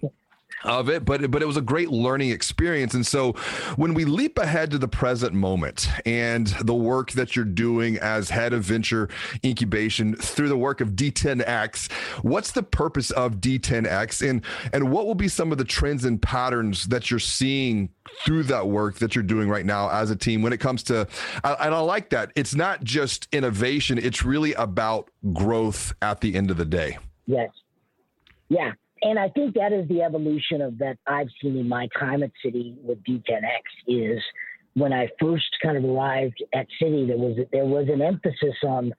of 0.64 0.88
it 0.88 1.04
but 1.04 1.30
but 1.30 1.42
it 1.42 1.46
was 1.46 1.56
a 1.56 1.62
great 1.62 1.90
learning 1.90 2.30
experience. 2.30 2.94
And 2.94 3.06
so 3.06 3.32
when 3.76 3.94
we 3.94 4.04
leap 4.04 4.38
ahead 4.38 4.70
to 4.72 4.78
the 4.78 4.88
present 4.88 5.34
moment 5.34 5.88
and 6.04 6.46
the 6.62 6.74
work 6.74 7.12
that 7.12 7.36
you're 7.36 7.44
doing 7.44 7.98
as 7.98 8.30
head 8.30 8.52
of 8.52 8.64
venture 8.64 9.08
incubation 9.44 10.14
through 10.16 10.48
the 10.48 10.56
work 10.56 10.80
of 10.80 10.90
D10X 10.90 11.92
what's 12.22 12.52
the 12.52 12.62
purpose 12.62 13.10
of 13.12 13.36
D10X 13.36 14.28
and 14.28 14.44
and 14.72 14.90
what 14.90 15.06
will 15.06 15.14
be 15.14 15.28
some 15.28 15.52
of 15.52 15.58
the 15.58 15.64
trends 15.64 16.04
and 16.04 16.20
patterns 16.20 16.86
that 16.86 17.10
you're 17.10 17.20
seeing 17.20 17.88
through 18.24 18.42
that 18.44 18.66
work 18.66 18.96
that 18.96 19.14
you're 19.14 19.22
doing 19.22 19.48
right 19.48 19.66
now 19.66 19.88
as 19.90 20.10
a 20.10 20.16
team 20.16 20.42
when 20.42 20.52
it 20.52 20.58
comes 20.58 20.82
to 20.84 21.06
and 21.44 21.74
I 21.74 21.80
like 21.80 22.10
that. 22.10 22.32
It's 22.36 22.54
not 22.54 22.82
just 22.84 23.28
innovation. 23.32 23.98
It's 23.98 24.24
really 24.24 24.54
about 24.54 25.10
growth 25.32 25.94
at 26.02 26.20
the 26.20 26.34
end 26.34 26.50
of 26.50 26.56
the 26.56 26.64
day. 26.64 26.98
Yes. 27.26 27.50
Yeah 28.48 28.72
and 29.02 29.18
I 29.18 29.28
think 29.28 29.54
that 29.54 29.72
is 29.72 29.88
the 29.88 30.02
evolution 30.02 30.60
of 30.60 30.78
that 30.78 30.98
I've 31.06 31.28
seen 31.42 31.56
in 31.56 31.68
my 31.68 31.88
time 31.98 32.22
at 32.22 32.30
Citi 32.44 32.76
with 32.82 33.02
D10X 33.04 33.62
is 33.86 34.22
when 34.74 34.92
I 34.92 35.08
first 35.20 35.46
kind 35.62 35.76
of 35.76 35.84
arrived 35.84 36.42
at 36.54 36.66
Citi, 36.80 37.06
there 37.06 37.16
was 37.16 37.36
there 37.52 37.66
was 37.66 37.88
an 37.92 38.02
emphasis 38.02 38.56
on 38.64 38.92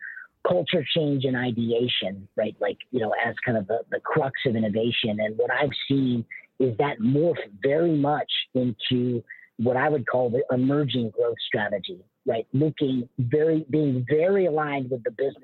culture 0.47 0.85
change 0.95 1.25
and 1.25 1.35
ideation, 1.35 2.27
right? 2.35 2.55
Like 2.59 2.77
you 2.91 2.99
know, 2.99 3.13
as 3.25 3.35
kind 3.45 3.57
of 3.57 3.67
the, 3.67 3.79
the 3.91 3.99
crux 3.99 4.33
of 4.45 4.55
innovation. 4.55 5.19
And 5.19 5.37
what 5.37 5.51
I've 5.51 5.69
seen 5.87 6.25
is 6.59 6.77
that 6.77 6.99
morph 6.99 7.37
very 7.61 7.95
much 7.95 8.31
into 8.53 9.23
what 9.57 9.75
I 9.75 9.89
would 9.89 10.07
call 10.07 10.29
the 10.29 10.43
emerging 10.53 11.11
growth 11.11 11.37
strategy, 11.45 11.99
right? 12.25 12.47
Looking 12.53 13.09
very, 13.17 13.65
being 13.69 14.05
very 14.09 14.45
aligned 14.45 14.89
with 14.89 15.03
the 15.03 15.11
business 15.11 15.43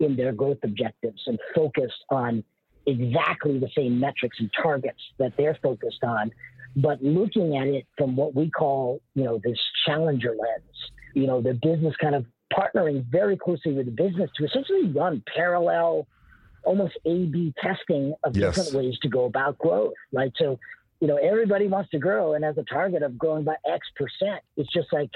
in 0.00 0.16
their 0.16 0.32
growth 0.32 0.58
objectives 0.62 1.22
and 1.26 1.38
focused 1.54 2.04
on 2.10 2.44
exactly 2.86 3.58
the 3.58 3.70
same 3.76 3.98
metrics 4.00 4.38
and 4.40 4.50
targets 4.60 5.00
that 5.18 5.32
they're 5.36 5.58
focused 5.62 6.02
on, 6.02 6.30
but 6.76 7.02
looking 7.02 7.56
at 7.56 7.66
it 7.66 7.86
from 7.98 8.16
what 8.16 8.34
we 8.34 8.50
call, 8.50 9.00
you 9.14 9.24
know, 9.24 9.40
this 9.44 9.58
challenger 9.86 10.30
lens, 10.30 10.90
you 11.14 11.26
know, 11.26 11.40
the 11.40 11.54
business 11.54 11.94
kind 12.00 12.14
of 12.14 12.24
partnering 12.52 13.04
very 13.10 13.36
closely 13.36 13.72
with 13.72 13.86
the 13.86 13.92
business 13.92 14.30
to 14.36 14.44
essentially 14.44 14.90
run 14.90 15.22
parallel, 15.34 16.06
almost 16.64 16.94
A 17.04 17.24
B 17.26 17.54
testing 17.62 18.14
of 18.24 18.36
yes. 18.36 18.54
different 18.54 18.84
ways 18.84 18.98
to 19.02 19.08
go 19.08 19.24
about 19.24 19.58
growth, 19.58 19.94
right? 20.12 20.32
So, 20.38 20.58
you 21.00 21.08
know, 21.08 21.16
everybody 21.16 21.66
wants 21.66 21.90
to 21.90 21.98
grow 21.98 22.34
and 22.34 22.44
has 22.44 22.56
a 22.58 22.62
target 22.64 23.02
of 23.02 23.18
growing 23.18 23.44
by 23.44 23.56
X 23.68 23.86
percent. 23.96 24.42
It's 24.56 24.72
just 24.72 24.92
like, 24.92 25.10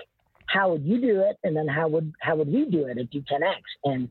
how 0.46 0.70
would 0.70 0.84
you 0.84 1.00
do 1.00 1.20
it? 1.20 1.36
And 1.44 1.56
then 1.56 1.68
how 1.68 1.88
would 1.88 2.12
how 2.20 2.36
would 2.36 2.48
we 2.48 2.64
do 2.66 2.86
it 2.86 2.98
at 2.98 3.10
D10X? 3.10 3.60
And 3.84 4.08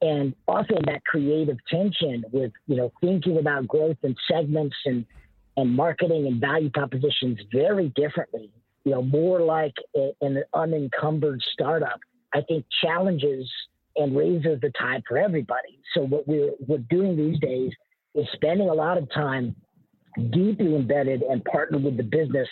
and 0.00 0.34
often 0.48 0.78
that 0.86 1.04
creative 1.04 1.56
tension 1.68 2.24
with 2.32 2.52
you 2.66 2.76
know 2.76 2.92
thinking 3.00 3.38
about 3.38 3.66
growth 3.66 3.96
and 4.02 4.16
segments 4.30 4.76
and 4.84 5.04
and 5.56 5.74
marketing 5.74 6.26
and 6.26 6.40
value 6.40 6.70
propositions 6.70 7.38
very 7.52 7.88
differently 7.96 8.50
you 8.84 8.92
know 8.92 9.02
more 9.02 9.40
like 9.40 9.74
a, 9.96 10.10
an 10.20 10.42
unencumbered 10.54 11.40
startup 11.52 12.00
i 12.34 12.40
think 12.42 12.64
challenges 12.82 13.48
and 13.96 14.16
raises 14.16 14.60
the 14.60 14.72
tide 14.78 15.02
for 15.06 15.18
everybody. 15.18 15.78
So 15.94 16.02
what 16.02 16.26
we're 16.26 16.52
we're 16.66 16.78
doing 16.90 17.16
these 17.16 17.38
days 17.40 17.72
is 18.14 18.26
spending 18.34 18.68
a 18.68 18.74
lot 18.74 18.98
of 18.98 19.10
time 19.12 19.54
deeply 20.30 20.74
embedded 20.74 21.22
and 21.22 21.44
partnered 21.44 21.82
with 21.82 21.96
the 21.96 22.02
business 22.02 22.48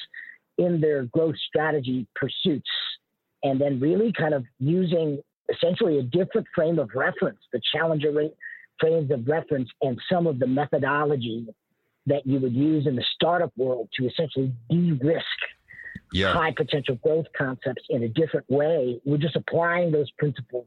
in 0.59 0.81
their 0.81 1.05
growth 1.05 1.37
strategy 1.49 2.07
pursuits 2.15 2.69
and 3.43 3.61
then 3.61 3.81
really 3.81 4.13
kind 4.13 4.35
of 4.35 4.45
using 4.59 5.21
essentially 5.51 5.99
a 5.99 6.03
different 6.03 6.47
frame 6.55 6.79
of 6.79 6.91
reference, 6.95 7.39
the 7.53 7.61
challenger 7.75 8.13
rate 8.13 8.35
frames 8.81 9.11
of 9.11 9.27
reference, 9.29 9.69
and 9.83 9.99
some 10.11 10.27
of 10.27 10.39
the 10.39 10.47
methodology 10.47 11.47
that 12.07 12.27
you 12.27 12.41
would 12.41 12.53
use 12.53 12.87
in 12.87 12.97
the 12.97 13.05
startup 13.15 13.53
world 13.57 13.89
to 13.97 14.07
essentially 14.07 14.53
de-risk 14.69 15.25
yeah. 16.13 16.33
high 16.33 16.53
potential 16.57 16.97
growth 16.97 17.27
concepts 17.37 17.83
in 17.91 18.03
a 18.03 18.09
different 18.09 18.49
way. 18.51 19.01
We're 19.05 19.19
just 19.19 19.37
applying 19.37 19.93
those 19.93 20.11
principles 20.13 20.67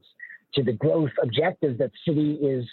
to 0.54 0.62
the 0.62 0.72
growth 0.72 1.10
objectives 1.22 1.78
that 1.78 1.90
Citi 2.08 2.38
is 2.40 2.66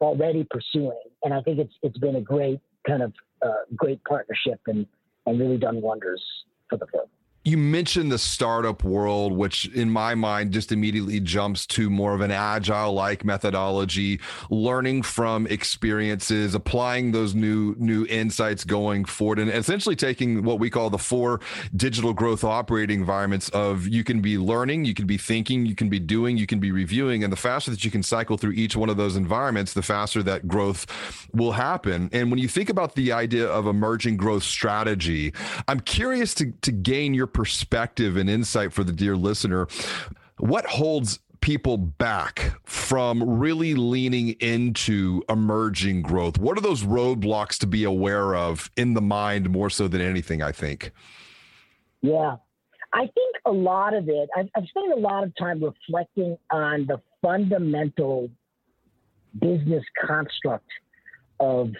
already 0.00 0.46
pursuing, 0.48 1.00
and 1.24 1.34
I 1.34 1.40
think 1.42 1.58
it's 1.58 1.74
it's 1.82 1.98
been 1.98 2.16
a 2.16 2.20
great 2.20 2.60
kind 2.86 3.02
of 3.02 3.12
uh, 3.44 3.64
great 3.74 4.02
partnership 4.04 4.60
and 4.66 4.86
and 5.26 5.40
really 5.40 5.58
done 5.58 5.82
wonders 5.82 6.22
for 6.70 6.76
the 6.78 6.86
firm 6.86 7.06
you 7.48 7.56
mentioned 7.56 8.12
the 8.12 8.18
startup 8.18 8.84
world, 8.84 9.32
which 9.32 9.72
in 9.74 9.90
my 9.90 10.14
mind 10.14 10.52
just 10.52 10.70
immediately 10.70 11.18
jumps 11.18 11.66
to 11.66 11.88
more 11.88 12.12
of 12.12 12.20
an 12.20 12.30
agile 12.30 12.92
like 12.92 13.24
methodology, 13.24 14.20
learning 14.50 15.02
from 15.02 15.46
experiences, 15.46 16.54
applying 16.54 17.12
those 17.12 17.34
new 17.34 17.74
new 17.78 18.04
insights 18.06 18.64
going 18.64 19.04
forward, 19.04 19.38
and 19.38 19.50
essentially 19.50 19.96
taking 19.96 20.42
what 20.42 20.58
we 20.58 20.68
call 20.68 20.90
the 20.90 20.98
four 20.98 21.40
digital 21.74 22.12
growth 22.12 22.44
operating 22.44 23.00
environments 23.00 23.48
of 23.50 23.88
you 23.88 24.04
can 24.04 24.20
be 24.20 24.36
learning, 24.36 24.84
you 24.84 24.94
can 24.94 25.06
be 25.06 25.16
thinking, 25.16 25.64
you 25.64 25.74
can 25.74 25.88
be 25.88 25.98
doing, 25.98 26.36
you 26.36 26.46
can 26.46 26.60
be 26.60 26.70
reviewing, 26.70 27.24
and 27.24 27.32
the 27.32 27.36
faster 27.36 27.70
that 27.70 27.84
you 27.84 27.90
can 27.90 28.02
cycle 28.02 28.36
through 28.36 28.52
each 28.52 28.76
one 28.76 28.90
of 28.90 28.98
those 28.98 29.16
environments, 29.16 29.72
the 29.72 29.82
faster 29.82 30.22
that 30.22 30.46
growth 30.46 30.86
will 31.32 31.52
happen. 31.52 32.10
And 32.12 32.30
when 32.30 32.38
you 32.38 32.48
think 32.48 32.68
about 32.68 32.94
the 32.94 33.12
idea 33.12 33.46
of 33.46 33.66
emerging 33.66 34.18
growth 34.18 34.42
strategy, 34.42 35.32
I'm 35.66 35.80
curious 35.80 36.34
to 36.34 36.52
to 36.62 36.72
gain 36.72 37.14
your 37.14 37.26
perspective 37.38 38.16
and 38.16 38.28
insight 38.28 38.72
for 38.72 38.82
the 38.82 38.90
dear 38.90 39.14
listener. 39.14 39.68
What 40.38 40.66
holds 40.66 41.20
people 41.40 41.76
back 41.76 42.52
from 42.64 43.22
really 43.22 43.76
leaning 43.76 44.30
into 44.40 45.22
emerging 45.28 46.02
growth? 46.02 46.36
What 46.38 46.58
are 46.58 46.60
those 46.60 46.82
roadblocks 46.82 47.56
to 47.58 47.68
be 47.68 47.84
aware 47.84 48.34
of 48.34 48.72
in 48.76 48.94
the 48.94 49.00
mind 49.00 49.50
more 49.50 49.70
so 49.70 49.86
than 49.86 50.00
anything, 50.00 50.42
I 50.42 50.50
think? 50.50 50.90
Yeah. 52.02 52.38
I 52.92 53.02
think 53.02 53.36
a 53.46 53.52
lot 53.52 53.94
of 53.94 54.08
it, 54.08 54.28
I've, 54.36 54.48
I've 54.56 54.66
spent 54.66 54.92
a 54.92 54.98
lot 54.98 55.22
of 55.22 55.32
time 55.36 55.62
reflecting 55.62 56.36
on 56.50 56.86
the 56.86 57.00
fundamental 57.22 58.30
business 59.40 59.84
construct 60.04 60.66
of 61.38 61.70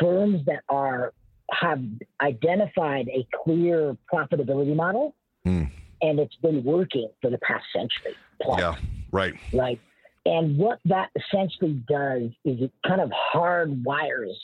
firms 0.00 0.44
that 0.46 0.64
are 0.68 1.12
have 1.50 1.82
identified 2.20 3.08
a 3.08 3.26
clear 3.44 3.96
profitability 4.12 4.74
model 4.74 5.14
mm. 5.46 5.70
and 6.02 6.18
it's 6.18 6.34
been 6.36 6.62
working 6.62 7.08
for 7.20 7.30
the 7.30 7.38
past 7.38 7.64
century 7.72 8.14
plus. 8.42 8.60
Yeah, 8.60 8.74
right. 9.12 9.34
Right. 9.52 9.80
And 10.26 10.58
what 10.58 10.78
that 10.84 11.10
essentially 11.16 11.82
does 11.88 12.30
is 12.44 12.60
it 12.60 12.72
kind 12.86 13.00
of 13.00 13.10
hardwires 13.34 14.36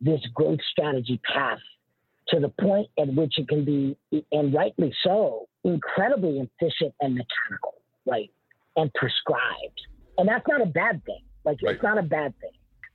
this 0.00 0.20
growth 0.34 0.58
strategy 0.70 1.20
path 1.32 1.58
to 2.28 2.40
the 2.40 2.48
point 2.48 2.88
at 2.98 3.08
which 3.14 3.38
it 3.38 3.48
can 3.48 3.64
be, 3.64 3.96
and 4.32 4.52
rightly 4.52 4.92
so, 5.04 5.48
incredibly 5.64 6.38
efficient 6.40 6.94
and 7.00 7.14
mechanical, 7.14 7.74
right? 8.06 8.30
And 8.76 8.92
prescribed. 8.94 9.80
And 10.18 10.28
that's 10.28 10.46
not 10.48 10.60
a 10.60 10.66
bad 10.66 11.04
thing. 11.04 11.22
Like, 11.44 11.58
right. 11.62 11.74
it's 11.74 11.82
not 11.82 11.98
a 11.98 12.02
bad 12.02 12.34
thing. 12.40 12.50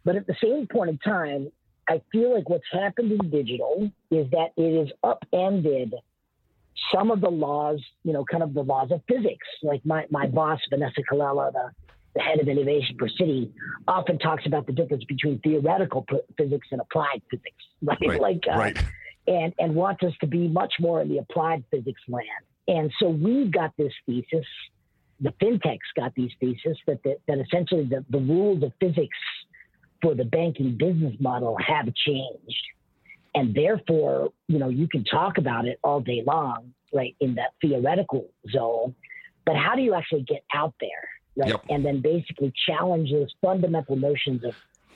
But 0.05 0.15
at 0.15 0.27
the 0.27 0.35
same 0.41 0.67
point 0.67 0.89
in 0.91 0.97
time, 0.99 1.51
I 1.89 2.01
feel 2.11 2.33
like 2.33 2.49
what's 2.49 2.65
happened 2.71 3.11
in 3.11 3.29
digital 3.29 3.91
is 4.11 4.29
that 4.31 4.49
it 4.57 4.79
has 4.79 4.91
upended 5.03 5.93
some 6.93 7.11
of 7.11 7.21
the 7.21 7.29
laws, 7.29 7.81
you 8.03 8.13
know, 8.13 8.25
kind 8.25 8.43
of 8.43 8.53
the 8.53 8.61
laws 8.61 8.91
of 8.91 9.01
physics. 9.07 9.47
Like 9.63 9.85
my, 9.85 10.05
my 10.09 10.27
boss, 10.27 10.59
Vanessa 10.69 11.01
Colella, 11.09 11.51
the, 11.51 11.71
the 12.15 12.21
head 12.21 12.39
of 12.39 12.47
innovation 12.47 12.95
for 12.97 13.07
Citi, 13.07 13.51
often 13.87 14.19
talks 14.19 14.45
about 14.45 14.67
the 14.67 14.73
difference 14.73 15.03
between 15.05 15.39
theoretical 15.39 16.03
p- 16.03 16.19
physics 16.37 16.67
and 16.71 16.81
applied 16.81 17.21
physics, 17.29 17.63
right? 17.81 17.97
right. 18.01 18.21
like, 18.21 18.43
uh, 18.51 18.57
right. 18.57 18.77
and 19.27 19.53
and 19.59 19.75
wants 19.75 20.03
us 20.03 20.13
to 20.21 20.27
be 20.27 20.47
much 20.47 20.73
more 20.79 21.01
in 21.01 21.09
the 21.09 21.17
applied 21.17 21.63
physics 21.71 22.01
land. 22.07 22.27
And 22.67 22.91
so 22.99 23.09
we've 23.09 23.51
got 23.51 23.71
this 23.77 23.93
thesis. 24.05 24.45
The 25.19 25.31
fintechs 25.41 25.79
got 25.95 26.13
these 26.15 26.31
theses 26.39 26.77
that 26.85 27.01
that, 27.03 27.17
that 27.27 27.39
essentially 27.39 27.85
the, 27.85 28.05
the 28.09 28.19
rules 28.19 28.61
of 28.61 28.71
physics 28.79 29.17
for 30.01 30.15
the 30.15 30.25
banking 30.25 30.77
business 30.77 31.15
model 31.19 31.57
have 31.65 31.93
changed. 31.93 32.63
And 33.35 33.53
therefore, 33.53 34.31
you 34.47 34.57
know, 34.59 34.69
you 34.69 34.87
can 34.87 35.03
talk 35.03 35.37
about 35.37 35.65
it 35.65 35.79
all 35.83 35.99
day 35.99 36.23
long, 36.25 36.73
right, 36.93 37.15
in 37.19 37.35
that 37.35 37.53
theoretical 37.61 38.29
zone. 38.51 38.95
But 39.45 39.55
how 39.55 39.75
do 39.75 39.81
you 39.81 39.93
actually 39.93 40.23
get 40.23 40.43
out 40.53 40.73
there, 40.79 41.09
right? 41.35 41.49
Yep. 41.49 41.65
And 41.69 41.85
then 41.85 42.01
basically 42.01 42.51
challenge 42.65 43.11
those 43.11 43.33
fundamental 43.41 43.95
notions 43.95 44.43
of 44.43 44.55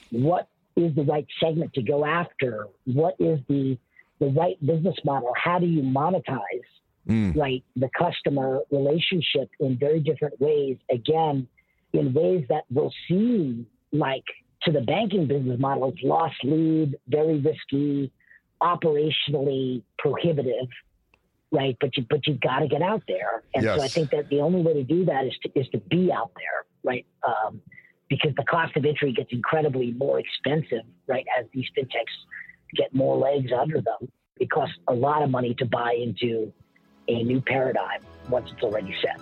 what 0.09 0.47
is 0.75 0.95
the 0.95 1.03
right 1.03 1.27
segment 1.39 1.73
to 1.73 1.81
go 1.81 2.05
after? 2.05 2.67
What 2.85 3.15
is 3.19 3.39
the 3.47 3.77
the 4.19 4.27
right 4.27 4.63
business 4.65 4.95
model? 5.03 5.33
How 5.35 5.57
do 5.57 5.65
you 5.65 5.81
monetize, 5.81 6.69
mm. 7.07 7.35
right, 7.35 7.63
the 7.75 7.89
customer 7.97 8.59
relationship 8.69 9.49
in 9.59 9.77
very 9.77 9.99
different 9.99 10.39
ways? 10.39 10.77
Again, 10.91 11.47
in 11.93 12.13
ways 12.13 12.45
that 12.49 12.65
will 12.69 12.93
seem 13.07 13.65
like 13.91 14.23
to 14.63 14.71
the 14.71 14.81
banking 14.81 15.27
business 15.27 15.59
model, 15.59 15.91
is 15.91 15.99
lost 16.03 16.35
lead, 16.43 16.95
very 17.07 17.39
risky, 17.39 18.11
operationally 18.61 19.83
prohibitive, 19.97 20.67
right? 21.51 21.75
But 21.79 21.97
you 21.97 22.05
but 22.09 22.27
you've 22.27 22.41
got 22.41 22.59
to 22.59 22.67
get 22.67 22.81
out 22.81 23.03
there, 23.07 23.43
and 23.53 23.63
yes. 23.63 23.77
so 23.77 23.83
I 23.83 23.87
think 23.87 24.11
that 24.11 24.29
the 24.29 24.41
only 24.41 24.61
way 24.61 24.73
to 24.73 24.83
do 24.83 25.05
that 25.05 25.25
is 25.25 25.33
to 25.43 25.59
is 25.59 25.67
to 25.69 25.79
be 25.79 26.11
out 26.11 26.31
there, 26.35 26.65
right? 26.83 27.05
Um, 27.27 27.61
because 28.09 28.31
the 28.35 28.43
cost 28.43 28.75
of 28.75 28.85
entry 28.85 29.13
gets 29.13 29.31
incredibly 29.31 29.93
more 29.93 30.19
expensive, 30.19 30.85
right? 31.07 31.25
As 31.39 31.45
these 31.53 31.65
fintechs 31.77 32.13
get 32.75 32.93
more 32.93 33.17
legs 33.17 33.51
under 33.57 33.81
them, 33.81 34.11
it 34.39 34.51
costs 34.51 34.75
a 34.87 34.93
lot 34.93 35.23
of 35.23 35.29
money 35.29 35.53
to 35.55 35.65
buy 35.65 35.93
into 35.93 36.51
a 37.07 37.23
new 37.23 37.41
paradigm 37.41 38.01
once 38.29 38.51
it's 38.51 38.61
already 38.63 38.93
set. 39.01 39.21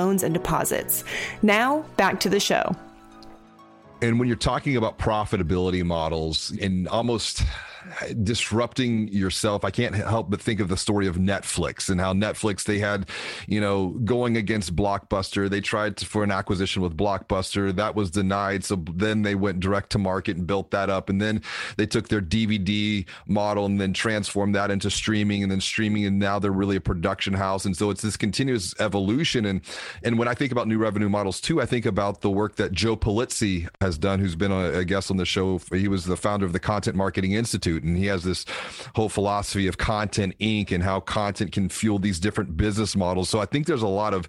loans 0.00 0.22
and 0.22 0.32
deposits. 0.32 1.04
Now, 1.42 1.84
back 1.96 2.20
to 2.20 2.28
the 2.28 2.40
show. 2.40 2.74
And 4.02 4.18
when 4.18 4.28
you're 4.28 4.36
talking 4.36 4.76
about 4.76 4.98
profitability 4.98 5.84
models 5.84 6.52
and 6.60 6.88
almost 6.88 7.42
disrupting 8.22 9.08
yourself. 9.08 9.64
I 9.64 9.70
can't 9.70 9.94
help 9.94 10.30
but 10.30 10.40
think 10.40 10.60
of 10.60 10.68
the 10.68 10.76
story 10.76 11.06
of 11.06 11.16
Netflix 11.16 11.88
and 11.88 12.00
how 12.00 12.12
Netflix 12.12 12.64
they 12.64 12.78
had, 12.78 13.08
you 13.46 13.60
know, 13.60 13.88
going 14.04 14.36
against 14.36 14.76
Blockbuster. 14.76 15.48
They 15.48 15.60
tried 15.60 15.96
to, 15.98 16.06
for 16.06 16.22
an 16.22 16.30
acquisition 16.30 16.82
with 16.82 16.96
Blockbuster, 16.96 17.74
that 17.76 17.94
was 17.94 18.10
denied. 18.10 18.64
So 18.64 18.76
then 18.94 19.22
they 19.22 19.34
went 19.34 19.60
direct 19.60 19.90
to 19.90 19.98
market 19.98 20.36
and 20.36 20.46
built 20.46 20.70
that 20.70 20.90
up, 20.90 21.08
and 21.08 21.20
then 21.20 21.42
they 21.76 21.86
took 21.86 22.08
their 22.08 22.20
DVD 22.20 23.06
model 23.26 23.66
and 23.66 23.80
then 23.80 23.92
transformed 23.92 24.54
that 24.54 24.70
into 24.70 24.90
streaming, 24.90 25.42
and 25.42 25.50
then 25.50 25.60
streaming, 25.60 26.04
and 26.04 26.18
now 26.18 26.38
they're 26.38 26.50
really 26.50 26.76
a 26.76 26.80
production 26.80 27.34
house. 27.34 27.64
And 27.64 27.76
so 27.76 27.90
it's 27.90 28.02
this 28.02 28.16
continuous 28.16 28.74
evolution. 28.80 29.46
And 29.46 29.60
and 30.02 30.18
when 30.18 30.28
I 30.28 30.34
think 30.34 30.52
about 30.52 30.68
new 30.68 30.78
revenue 30.78 31.08
models 31.08 31.40
too, 31.40 31.60
I 31.60 31.66
think 31.66 31.86
about 31.86 32.20
the 32.20 32.30
work 32.30 32.56
that 32.56 32.72
Joe 32.72 32.96
Pulizzi 32.96 33.68
has 33.80 33.98
done, 33.98 34.18
who's 34.20 34.36
been 34.36 34.52
a, 34.52 34.78
a 34.78 34.84
guest 34.84 35.10
on 35.10 35.16
the 35.16 35.24
show. 35.24 35.60
He 35.72 35.88
was 35.88 36.04
the 36.04 36.16
founder 36.16 36.46
of 36.46 36.52
the 36.52 36.60
Content 36.60 36.96
Marketing 36.96 37.32
Institute 37.32 37.69
Institute. 37.70 37.84
And 37.84 37.96
he 37.96 38.06
has 38.06 38.22
this 38.24 38.44
whole 38.94 39.08
philosophy 39.08 39.66
of 39.66 39.78
Content 39.78 40.34
Inc. 40.38 40.72
and 40.72 40.82
how 40.82 41.00
content 41.00 41.52
can 41.52 41.68
fuel 41.68 41.98
these 41.98 42.20
different 42.20 42.56
business 42.56 42.96
models. 42.96 43.28
So 43.28 43.40
I 43.40 43.46
think 43.46 43.66
there's 43.66 43.82
a 43.82 43.88
lot 43.88 44.14
of, 44.14 44.28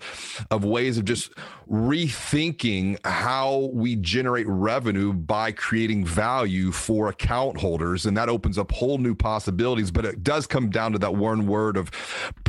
of 0.51 0.63
ways 0.63 0.97
of 0.97 1.05
just 1.05 1.31
rethinking 1.69 2.97
how 3.05 3.69
we 3.73 3.95
generate 3.95 4.47
revenue 4.47 5.13
by 5.13 5.51
creating 5.51 6.05
value 6.05 6.71
for 6.71 7.09
account 7.09 7.59
holders. 7.59 8.05
And 8.05 8.17
that 8.17 8.29
opens 8.29 8.57
up 8.57 8.71
whole 8.71 8.97
new 8.97 9.15
possibilities. 9.15 9.91
But 9.91 10.05
it 10.05 10.23
does 10.23 10.47
come 10.47 10.69
down 10.69 10.91
to 10.93 10.99
that 10.99 11.15
one 11.15 11.47
word 11.47 11.77
of 11.77 11.91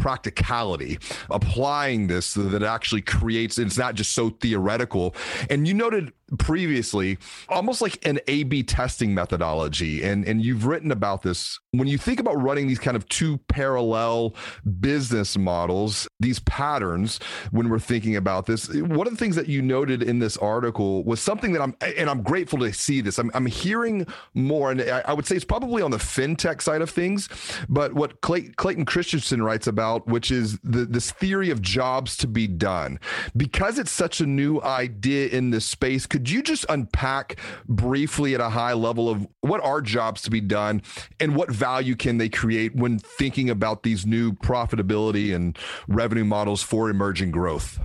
practicality, 0.03 0.99
applying 1.31 2.09
this 2.09 2.27
so 2.27 2.43
that 2.43 2.63
it 2.63 2.67
actually 2.67 3.03
creates, 3.03 3.57
it's 3.57 3.79
not 3.79 3.95
just 3.95 4.13
so 4.13 4.31
theoretical. 4.31 5.15
And 5.49 5.67
you 5.67 5.75
noted 5.75 6.13
previously 6.39 7.19
almost 7.49 7.81
like 7.81 8.05
an 8.05 8.19
A 8.27 8.43
B 8.43 8.63
testing 8.63 9.15
methodology. 9.15 10.03
And, 10.03 10.27
and 10.27 10.43
you've 10.45 10.67
written 10.67 10.91
about 10.91 11.23
this 11.23 11.61
when 11.73 11.89
you 11.89 11.97
think 11.97 12.21
about 12.21 12.35
running 12.35 12.67
these 12.67 12.79
kind 12.79 12.99
of 12.99 13.09
two 13.09 13.39
parallel 13.49 14.35
business 14.81 15.39
models, 15.39 16.07
these 16.21 16.39
patterns, 16.41 17.19
when 17.51 17.71
we're 17.71 17.79
thinking 17.79 18.15
about 18.15 18.45
this, 18.45 18.69
one 18.69 19.07
of 19.07 19.13
the 19.13 19.17
things 19.17 19.37
that 19.37 19.49
you 19.49 19.63
noted 19.63 20.03
in 20.03 20.19
this 20.19 20.37
article 20.37 21.03
was 21.05 21.19
something 21.19 21.55
that 21.55 21.63
I'm, 21.63 21.75
and 21.81 22.11
I'm 22.11 22.23
grateful 22.23 22.59
to 22.59 22.75
see 22.75 23.01
this. 23.01 23.19
I'm, 23.19 23.31
I'm 23.33 23.47
hearing 23.47 24.07
more, 24.35 24.71
and 24.71 24.83
I, 24.83 25.15
would 25.15 25.27
say 25.27 25.35
it's 25.35 25.47
probably 25.47 25.81
on 25.81 25.91
the 25.91 25.97
fintech 25.97 26.61
side 26.61 26.83
of 26.83 26.91
things, 26.91 27.31
but 27.71 27.95
what 27.95 28.21
Clay, 28.21 28.43
Clayton 28.43 28.85
Christensen 28.85 29.43
writes 29.43 29.67
about, 29.67 30.07
which 30.07 30.31
is 30.31 30.59
the, 30.63 30.85
this 30.85 31.11
theory 31.11 31.49
of 31.49 31.63
jobs 31.63 32.19
to 32.19 32.27
be 32.27 32.47
done. 32.47 33.01
Because 33.35 33.79
it's 33.79 33.91
such 33.91 34.21
a 34.21 34.27
new 34.27 34.61
idea 34.61 35.29
in 35.29 35.53
this 35.53 35.65
space, 35.65 36.05
could 36.05 36.29
you 36.29 36.43
just 36.43 36.67
unpack 36.69 37.39
briefly 37.67 38.35
at 38.35 38.43
a 38.43 38.51
high 38.51 38.75
level 38.75 39.09
of 39.09 39.27
what 39.41 39.63
are 39.65 39.81
jobs 39.81 40.21
to 40.23 40.31
be 40.31 40.43
done 40.43 40.83
and 41.19 41.35
what 41.35 41.62
value 41.63 41.95
can 41.95 42.19
they 42.19 42.29
create 42.29 42.75
when 42.75 42.99
thinking 42.99 43.49
about 43.49 43.85
these 43.85 44.05
new 44.05 44.33
profitability 44.33 45.33
and 45.33 45.57
revenue 45.87 46.25
models 46.25 46.61
for 46.61 46.91
emerging 46.91 47.31
growth? 47.31 47.79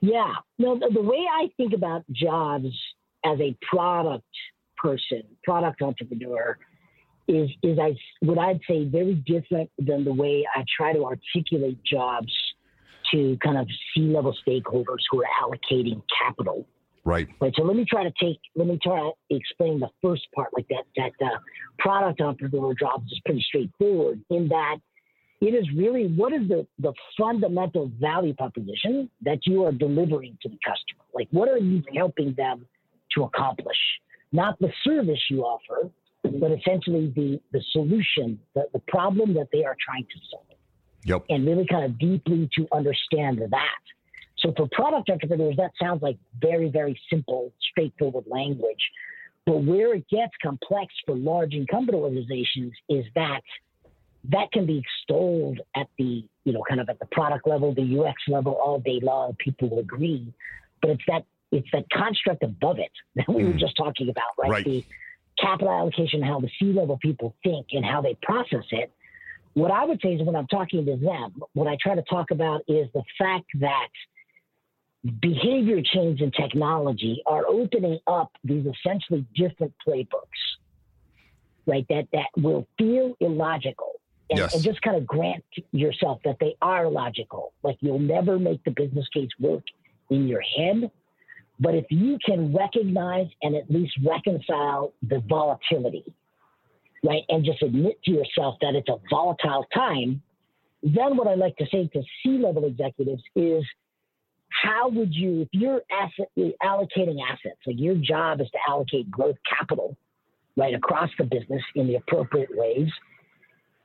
Yeah. 0.00 0.34
No, 0.56 0.78
the, 0.78 0.88
the 0.94 1.02
way 1.02 1.26
I 1.30 1.50
think 1.56 1.72
about 1.72 2.04
jobs 2.12 2.68
as 3.24 3.40
a 3.40 3.56
product 3.68 4.24
person, 4.78 5.24
product 5.42 5.82
entrepreneur, 5.82 6.56
is 7.26 7.50
is 7.64 7.76
I 7.78 7.96
what 8.20 8.38
I'd 8.38 8.60
say 8.68 8.84
very 8.84 9.14
different 9.14 9.68
than 9.78 10.04
the 10.04 10.12
way 10.12 10.46
I 10.54 10.64
try 10.76 10.92
to 10.92 11.04
articulate 11.04 11.78
jobs 11.82 12.32
to 13.12 13.36
kind 13.42 13.58
of 13.58 13.66
C 13.92 14.02
level 14.02 14.34
stakeholders 14.46 15.02
who 15.10 15.22
are 15.22 15.28
allocating 15.42 16.02
capital 16.22 16.66
Right. 17.04 17.28
Right. 17.40 17.52
So 17.56 17.62
let 17.62 17.76
me 17.76 17.86
try 17.88 18.04
to 18.04 18.12
take, 18.20 18.40
let 18.56 18.66
me 18.66 18.78
try 18.82 18.98
to 18.98 19.12
explain 19.30 19.80
the 19.80 19.88
first 20.02 20.26
part 20.34 20.48
like 20.54 20.66
that. 20.68 20.84
That 20.96 21.12
uh, 21.24 21.38
product 21.78 22.20
entrepreneur 22.20 22.74
jobs 22.74 23.10
is 23.10 23.20
pretty 23.24 23.44
straightforward 23.48 24.20
in 24.30 24.48
that 24.48 24.76
it 25.40 25.54
is 25.54 25.66
really 25.74 26.08
what 26.08 26.32
is 26.32 26.46
the, 26.48 26.66
the 26.78 26.92
fundamental 27.18 27.90
value 27.98 28.34
proposition 28.34 29.08
that 29.22 29.38
you 29.46 29.64
are 29.64 29.72
delivering 29.72 30.36
to 30.42 30.48
the 30.48 30.58
customer? 30.64 31.04
Like, 31.14 31.28
what 31.30 31.48
are 31.48 31.58
you 31.58 31.82
helping 31.96 32.34
them 32.36 32.66
to 33.16 33.22
accomplish? 33.24 33.78
Not 34.32 34.58
the 34.60 34.70
service 34.84 35.20
you 35.30 35.42
offer, 35.42 35.90
but 36.22 36.52
essentially 36.52 37.12
the, 37.16 37.40
the 37.52 37.62
solution, 37.72 38.38
the, 38.54 38.66
the 38.74 38.80
problem 38.88 39.32
that 39.34 39.48
they 39.52 39.64
are 39.64 39.76
trying 39.82 40.04
to 40.04 40.20
solve. 40.30 40.44
Yep. 41.04 41.24
And 41.30 41.46
really 41.46 41.66
kind 41.66 41.86
of 41.86 41.98
deeply 41.98 42.50
to 42.56 42.68
understand 42.72 43.40
that. 43.50 43.82
So 44.40 44.52
for 44.56 44.68
product 44.72 45.10
entrepreneurs, 45.10 45.56
that 45.56 45.72
sounds 45.80 46.02
like 46.02 46.18
very, 46.40 46.68
very 46.68 46.98
simple, 47.10 47.52
straightforward 47.70 48.24
language. 48.26 48.80
But 49.46 49.64
where 49.64 49.94
it 49.94 50.06
gets 50.08 50.32
complex 50.42 50.94
for 51.06 51.16
large 51.16 51.54
incumbent 51.54 51.96
organizations 51.96 52.72
is 52.88 53.04
that 53.14 53.40
that 54.24 54.52
can 54.52 54.66
be 54.66 54.78
extolled 54.78 55.60
at 55.74 55.88
the, 55.98 56.24
you 56.44 56.52
know, 56.52 56.62
kind 56.68 56.80
of 56.80 56.88
at 56.88 56.98
the 56.98 57.06
product 57.06 57.46
level, 57.48 57.74
the 57.74 58.00
UX 58.00 58.16
level 58.28 58.52
all 58.52 58.78
day 58.78 59.00
long. 59.02 59.34
People 59.38 59.70
will 59.70 59.78
agree. 59.78 60.32
But 60.82 60.90
it's 60.92 61.02
that 61.08 61.24
it's 61.52 61.68
that 61.72 61.84
construct 61.90 62.42
above 62.42 62.78
it 62.78 62.92
that 63.16 63.28
we 63.28 63.44
were 63.44 63.52
mm. 63.52 63.58
just 63.58 63.76
talking 63.76 64.08
about, 64.08 64.24
right? 64.38 64.50
right? 64.50 64.64
The 64.64 64.84
capital 65.38 65.72
allocation, 65.72 66.22
how 66.22 66.40
the 66.40 66.50
C 66.58 66.66
level 66.66 66.98
people 67.00 67.34
think 67.42 67.68
and 67.72 67.84
how 67.84 68.02
they 68.02 68.16
process 68.22 68.64
it. 68.70 68.92
What 69.54 69.72
I 69.72 69.84
would 69.84 70.00
say 70.00 70.10
is 70.14 70.22
when 70.22 70.36
I'm 70.36 70.46
talking 70.46 70.84
to 70.86 70.96
them, 70.96 71.42
what 71.54 71.66
I 71.66 71.76
try 71.80 71.96
to 71.96 72.02
talk 72.02 72.30
about 72.30 72.60
is 72.68 72.88
the 72.94 73.02
fact 73.18 73.46
that 73.58 73.88
behavior 75.20 75.80
change 75.82 76.20
and 76.20 76.32
technology 76.32 77.22
are 77.26 77.46
opening 77.46 77.98
up 78.06 78.32
these 78.44 78.66
essentially 78.66 79.26
different 79.34 79.72
playbooks, 79.86 80.58
right? 81.66 81.86
That 81.88 82.08
that 82.12 82.28
will 82.36 82.66
feel 82.78 83.14
illogical. 83.20 83.92
And, 84.28 84.38
yes. 84.38 84.54
and 84.54 84.62
just 84.62 84.80
kind 84.82 84.96
of 84.96 85.06
grant 85.06 85.44
yourself 85.72 86.20
that 86.24 86.36
they 86.38 86.54
are 86.62 86.88
logical. 86.88 87.52
Like 87.62 87.78
you'll 87.80 87.98
never 87.98 88.38
make 88.38 88.62
the 88.62 88.70
business 88.70 89.08
case 89.12 89.30
work 89.40 89.64
in 90.08 90.28
your 90.28 90.40
head. 90.40 90.90
But 91.58 91.74
if 91.74 91.86
you 91.90 92.16
can 92.24 92.54
recognize 92.54 93.26
and 93.42 93.56
at 93.56 93.70
least 93.70 93.92
reconcile 94.06 94.92
the 95.02 95.20
volatility, 95.28 96.04
right, 97.04 97.22
and 97.28 97.44
just 97.44 97.62
admit 97.62 98.00
to 98.04 98.12
yourself 98.12 98.56
that 98.60 98.74
it's 98.74 98.88
a 98.88 98.96
volatile 99.10 99.66
time, 99.74 100.22
then 100.82 101.16
what 101.16 101.26
I 101.26 101.34
like 101.34 101.56
to 101.56 101.66
say 101.70 101.88
to 101.92 102.02
C 102.22 102.38
level 102.38 102.64
executives 102.64 103.22
is 103.34 103.64
how 104.50 104.88
would 104.88 105.14
you, 105.14 105.42
if 105.42 105.48
you're 105.52 105.80
asset 105.90 106.30
allocating 106.62 107.16
assets, 107.26 107.58
like 107.66 107.76
your 107.78 107.94
job 107.94 108.40
is 108.40 108.48
to 108.50 108.58
allocate 108.68 109.10
growth 109.10 109.36
capital, 109.58 109.96
right, 110.56 110.74
across 110.74 111.10
the 111.18 111.24
business 111.24 111.62
in 111.74 111.86
the 111.86 111.94
appropriate 111.94 112.50
ways, 112.52 112.88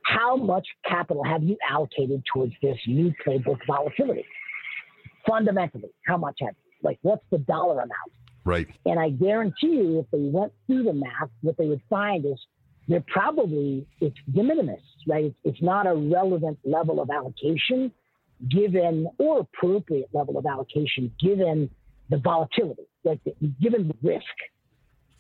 how 0.04 0.36
much 0.36 0.68
capital 0.88 1.24
have 1.24 1.44
you 1.44 1.58
allocated 1.70 2.24
towards 2.32 2.54
this 2.62 2.78
new 2.88 3.14
playbook 3.26 3.60
volatility? 3.68 4.26
Fundamentally, 5.28 5.90
how 6.06 6.18
much 6.18 6.38
have 6.42 6.50
you? 6.50 6.78
Like, 6.84 7.00
what's 7.02 7.24
the 7.32 7.40
dollar 7.40 7.76
amount? 7.76 8.12
Right. 8.44 8.68
And 8.86 9.00
I 9.00 9.10
guarantee 9.10 9.68
you, 9.68 10.00
if 10.00 10.12
they 10.12 10.30
went 10.32 10.54
through 10.68 10.84
the 10.84 10.94
math, 10.94 11.30
what 11.42 11.58
they 11.58 11.66
would 11.66 11.82
find 11.90 12.26
is 12.26 12.40
they're 12.88 13.04
probably, 13.08 13.88
it's 14.00 14.18
de 14.32 14.44
minimis, 14.44 14.82
right? 15.08 15.26
It's, 15.26 15.38
it's 15.44 15.62
not 15.62 15.88
a 15.88 15.96
relevant 15.96 16.60
level 16.64 17.02
of 17.02 17.10
allocation 17.10 17.92
given 18.50 19.08
or 19.18 19.40
appropriate 19.40 20.10
level 20.14 20.38
of 20.38 20.46
allocation 20.46 21.14
given 21.20 21.70
the 22.10 22.18
volatility, 22.18 22.84
like 23.04 23.20
the, 23.24 23.34
given 23.62 23.88
the 23.88 23.96
risk 24.04 24.26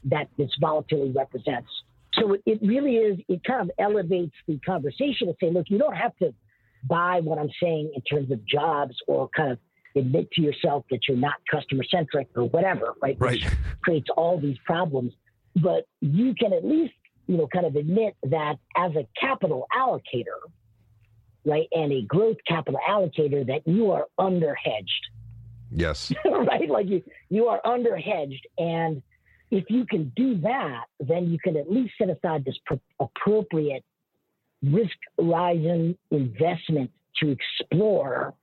that 0.05 0.27
this 0.37 0.49
volatility 0.59 1.11
represents. 1.11 1.69
So 2.13 2.37
it 2.45 2.59
really 2.61 2.95
is, 2.95 3.19
it 3.27 3.43
kind 3.43 3.61
of 3.61 3.71
elevates 3.79 4.35
the 4.47 4.57
conversation 4.59 5.27
to 5.27 5.33
say, 5.41 5.51
look, 5.51 5.65
you 5.69 5.77
don't 5.77 5.95
have 5.95 6.15
to 6.17 6.33
buy 6.83 7.19
what 7.21 7.39
I'm 7.39 7.49
saying 7.61 7.91
in 7.95 8.01
terms 8.03 8.31
of 8.31 8.45
jobs 8.45 8.95
or 9.07 9.29
kind 9.35 9.51
of 9.51 9.59
admit 9.95 10.29
to 10.31 10.41
yourself 10.41 10.85
that 10.91 10.99
you're 11.07 11.17
not 11.17 11.33
customer 11.49 11.83
centric 11.89 12.27
or 12.35 12.43
whatever, 12.43 12.93
right? 13.01 13.17
Right. 13.19 13.43
Which 13.43 13.53
creates 13.81 14.07
all 14.15 14.39
these 14.39 14.57
problems. 14.65 15.13
But 15.55 15.87
you 16.01 16.35
can 16.35 16.53
at 16.53 16.65
least, 16.65 16.93
you 17.27 17.37
know, 17.37 17.47
kind 17.47 17.65
of 17.65 17.75
admit 17.75 18.15
that 18.23 18.55
as 18.77 18.91
a 18.95 19.07
capital 19.19 19.67
allocator, 19.75 20.39
right, 21.45 21.67
and 21.71 21.91
a 21.91 22.01
growth 22.03 22.37
capital 22.47 22.79
allocator 22.87 23.45
that 23.47 23.61
you 23.65 23.91
are 23.91 24.07
under 24.17 24.55
hedged. 24.55 25.07
Yes. 25.71 26.11
right? 26.25 26.69
Like 26.69 26.87
you, 26.87 27.03
you 27.29 27.47
are 27.47 27.61
under 27.65 27.95
hedged. 27.95 28.47
And 28.57 29.01
if 29.51 29.65
you 29.69 29.85
can 29.85 30.11
do 30.15 30.37
that, 30.41 30.85
then 30.99 31.29
you 31.29 31.37
can 31.39 31.57
at 31.57 31.71
least 31.71 31.93
set 31.97 32.09
aside 32.09 32.45
this 32.45 32.57
pro- 32.65 32.81
appropriate 32.99 33.83
risk 34.63 34.95
rising 35.17 35.97
investment 36.11 36.91
to 37.21 37.29
explore 37.29 38.33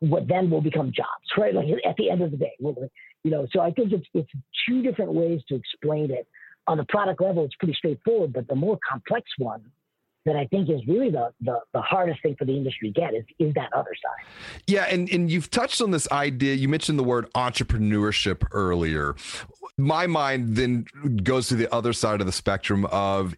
what 0.00 0.28
then 0.28 0.50
will 0.50 0.60
become 0.60 0.92
jobs, 0.92 1.08
right? 1.36 1.54
Like 1.54 1.66
at 1.86 1.96
the 1.96 2.10
end 2.10 2.22
of 2.22 2.30
the 2.30 2.36
day, 2.36 2.52
you 2.60 3.30
know, 3.30 3.46
so 3.52 3.60
I 3.60 3.70
think 3.70 3.92
it's, 3.92 4.06
it's 4.12 4.30
two 4.68 4.82
different 4.82 5.12
ways 5.12 5.40
to 5.48 5.54
explain 5.54 6.10
it. 6.10 6.26
On 6.66 6.78
the 6.78 6.84
product 6.84 7.20
level, 7.20 7.44
it's 7.44 7.54
pretty 7.56 7.74
straightforward, 7.74 8.32
but 8.32 8.48
the 8.48 8.54
more 8.54 8.78
complex 8.88 9.30
one 9.38 9.62
that 10.24 10.36
I 10.36 10.46
think 10.46 10.70
is 10.70 10.80
really 10.86 11.10
the, 11.10 11.30
the, 11.40 11.60
the 11.72 11.80
hardest 11.80 12.22
thing 12.22 12.34
for 12.38 12.44
the 12.44 12.56
industry 12.56 12.92
to 12.92 13.00
get 13.00 13.14
is, 13.14 13.24
is 13.38 13.52
that 13.54 13.72
other 13.72 13.94
side. 13.94 14.26
Yeah, 14.66 14.84
and, 14.84 15.10
and 15.10 15.30
you've 15.30 15.50
touched 15.50 15.82
on 15.82 15.90
this 15.90 16.10
idea. 16.10 16.54
You 16.54 16.68
mentioned 16.68 16.98
the 16.98 17.04
word 17.04 17.30
entrepreneurship 17.34 18.46
earlier. 18.52 19.14
My 19.76 20.06
mind 20.06 20.56
then 20.56 20.86
goes 21.22 21.48
to 21.48 21.56
the 21.56 21.72
other 21.74 21.92
side 21.92 22.20
of 22.20 22.26
the 22.26 22.32
spectrum 22.32 22.86
of 22.86 23.34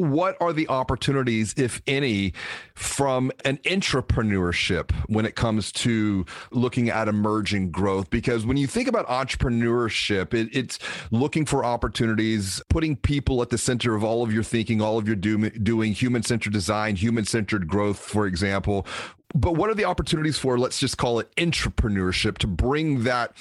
what 0.00 0.36
are 0.40 0.52
the 0.52 0.66
opportunities, 0.68 1.54
if 1.58 1.82
any, 1.86 2.32
from 2.74 3.30
an 3.44 3.58
entrepreneurship 3.58 4.92
when 5.08 5.26
it 5.26 5.36
comes 5.36 5.70
to 5.72 6.24
looking 6.50 6.88
at 6.88 7.06
emerging 7.06 7.70
growth? 7.70 8.08
Because 8.08 8.46
when 8.46 8.56
you 8.56 8.66
think 8.66 8.88
about 8.88 9.06
entrepreneurship, 9.08 10.32
it, 10.32 10.48
it's 10.56 10.78
looking 11.10 11.44
for 11.44 11.64
opportunities, 11.64 12.62
putting 12.70 12.96
people 12.96 13.42
at 13.42 13.50
the 13.50 13.58
center 13.58 13.94
of 13.94 14.02
all 14.02 14.22
of 14.22 14.32
your 14.32 14.42
thinking, 14.42 14.80
all 14.80 14.96
of 14.96 15.06
your 15.06 15.16
do, 15.16 15.50
doing, 15.50 15.92
human 15.92 16.22
centered 16.22 16.52
design, 16.52 16.96
human 16.96 17.26
centered 17.26 17.68
growth, 17.68 17.98
for 17.98 18.26
example. 18.26 18.86
But 19.34 19.56
what 19.56 19.68
are 19.68 19.74
the 19.74 19.84
opportunities 19.84 20.38
for, 20.38 20.58
let's 20.58 20.78
just 20.78 20.96
call 20.96 21.18
it 21.18 21.34
entrepreneurship, 21.36 22.38
to 22.38 22.46
bring 22.46 23.04
that? 23.04 23.36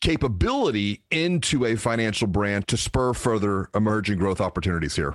capability 0.00 1.02
into 1.10 1.66
a 1.66 1.76
financial 1.76 2.26
brand 2.26 2.66
to 2.66 2.74
spur 2.74 3.12
further 3.12 3.68
emerging 3.74 4.16
growth 4.18 4.40
opportunities 4.40 4.96
here? 4.96 5.14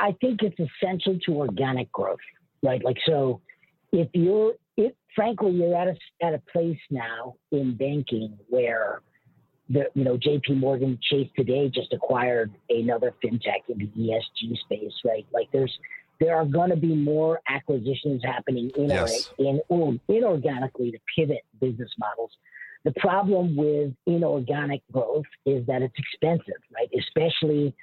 I 0.00 0.14
think 0.20 0.40
it's 0.42 0.58
essential 0.58 1.18
to 1.26 1.34
organic 1.34 1.90
growth, 1.92 2.18
right? 2.62 2.82
Like, 2.84 2.98
so 3.06 3.40
if 3.92 4.08
you're, 4.12 4.54
if 4.76 4.92
frankly, 5.14 5.52
you're 5.52 5.76
at 5.76 5.88
a, 5.88 6.24
at 6.24 6.34
a 6.34 6.42
place 6.52 6.78
now 6.90 7.34
in 7.50 7.76
banking 7.76 8.38
where 8.48 9.02
the, 9.68 9.86
you 9.94 10.04
know, 10.04 10.16
JP 10.16 10.58
Morgan 10.58 10.98
Chase 11.02 11.28
today 11.36 11.68
just 11.68 11.92
acquired 11.92 12.52
another 12.70 13.12
fintech 13.22 13.68
in 13.68 13.78
the 13.78 13.86
ESG 13.86 14.56
space, 14.60 14.92
right? 15.04 15.26
Like 15.32 15.48
there's, 15.52 15.76
there 16.20 16.36
are 16.36 16.46
going 16.46 16.70
to 16.70 16.76
be 16.76 16.94
more 16.94 17.40
acquisitions 17.48 18.22
happening 18.24 18.70
in, 18.76 18.88
yes. 18.88 19.30
in, 19.38 19.60
um, 19.70 20.00
inorganically 20.08 20.92
to 20.92 20.98
pivot 21.14 21.44
business 21.60 21.90
models. 21.98 22.30
The 22.84 22.92
problem 22.92 23.56
with 23.56 23.92
inorganic 24.06 24.82
growth 24.92 25.26
is 25.44 25.66
that 25.66 25.82
it's 25.82 25.94
expensive, 25.98 26.60
right? 26.74 26.88
Especially 26.98 27.74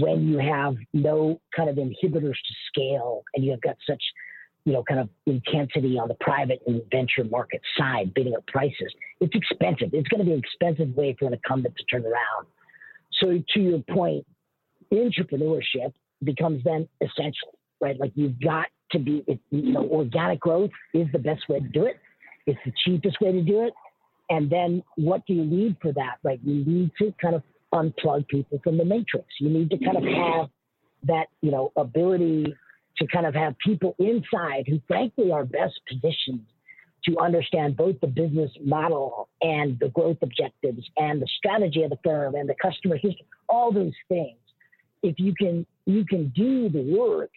when 0.00 0.26
you 0.28 0.38
have 0.38 0.76
no 0.92 1.40
kind 1.54 1.68
of 1.68 1.76
inhibitors 1.76 2.34
to 2.34 2.54
scale 2.68 3.22
and 3.34 3.44
you 3.44 3.50
have 3.50 3.60
got 3.60 3.76
such 3.88 4.02
you 4.64 4.72
know, 4.72 4.84
kind 4.84 5.00
of 5.00 5.08
intensity 5.26 5.98
on 5.98 6.08
the 6.08 6.14
private 6.20 6.60
and 6.66 6.82
venture 6.90 7.24
market 7.24 7.60
side, 7.76 8.14
bidding 8.14 8.34
up 8.36 8.46
prices. 8.46 8.94
It's 9.20 9.34
expensive. 9.34 9.90
It's 9.92 10.08
going 10.08 10.20
to 10.20 10.24
be 10.24 10.32
an 10.32 10.38
expensive 10.38 10.94
way 10.96 11.16
for 11.18 11.26
an 11.26 11.34
incumbent 11.34 11.74
to 11.76 11.84
turn 11.84 12.04
around. 12.04 12.46
So, 13.20 13.42
to 13.54 13.60
your 13.60 13.80
point, 13.90 14.24
entrepreneurship 14.92 15.92
becomes 16.22 16.62
then 16.64 16.88
essential, 17.00 17.58
right? 17.80 17.98
Like 17.98 18.12
you've 18.14 18.40
got 18.40 18.66
to 18.92 18.98
be, 18.98 19.24
you 19.50 19.72
know, 19.72 19.88
organic 19.88 20.40
growth 20.40 20.70
is 20.94 21.08
the 21.12 21.18
best 21.18 21.48
way 21.48 21.58
to 21.60 21.68
do 21.68 21.86
it. 21.86 21.96
It's 22.46 22.58
the 22.64 22.72
cheapest 22.84 23.20
way 23.20 23.32
to 23.32 23.42
do 23.42 23.64
it. 23.64 23.72
And 24.30 24.48
then 24.48 24.82
what 24.96 25.26
do 25.26 25.34
you 25.34 25.44
need 25.44 25.76
for 25.82 25.92
that? 25.92 26.16
Right? 26.22 26.40
You 26.44 26.64
need 26.64 26.90
to 26.98 27.12
kind 27.20 27.34
of 27.34 27.42
unplug 27.72 28.28
people 28.28 28.60
from 28.62 28.78
the 28.78 28.84
matrix. 28.84 29.26
You 29.40 29.50
need 29.50 29.70
to 29.70 29.78
kind 29.78 29.96
of 29.96 30.04
have 30.04 30.50
that, 31.04 31.26
you 31.40 31.50
know, 31.50 31.72
ability 31.76 32.54
to 32.98 33.06
kind 33.06 33.26
of 33.26 33.34
have 33.34 33.56
people 33.58 33.94
inside 33.98 34.64
who 34.66 34.80
frankly 34.86 35.32
are 35.32 35.44
best 35.44 35.80
positioned 35.88 36.44
to 37.04 37.18
understand 37.18 37.76
both 37.76 37.98
the 38.00 38.06
business 38.06 38.50
model 38.64 39.28
and 39.40 39.78
the 39.80 39.88
growth 39.88 40.18
objectives 40.22 40.88
and 40.96 41.20
the 41.20 41.28
strategy 41.38 41.82
of 41.82 41.90
the 41.90 41.98
firm 42.04 42.34
and 42.34 42.48
the 42.48 42.54
customer 42.62 42.96
history, 42.96 43.26
all 43.48 43.72
those 43.72 43.94
things. 44.08 44.38
If 45.02 45.16
you 45.18 45.34
can 45.34 45.66
you 45.84 46.04
can 46.04 46.28
do 46.28 46.68
the 46.68 46.96
work 46.96 47.30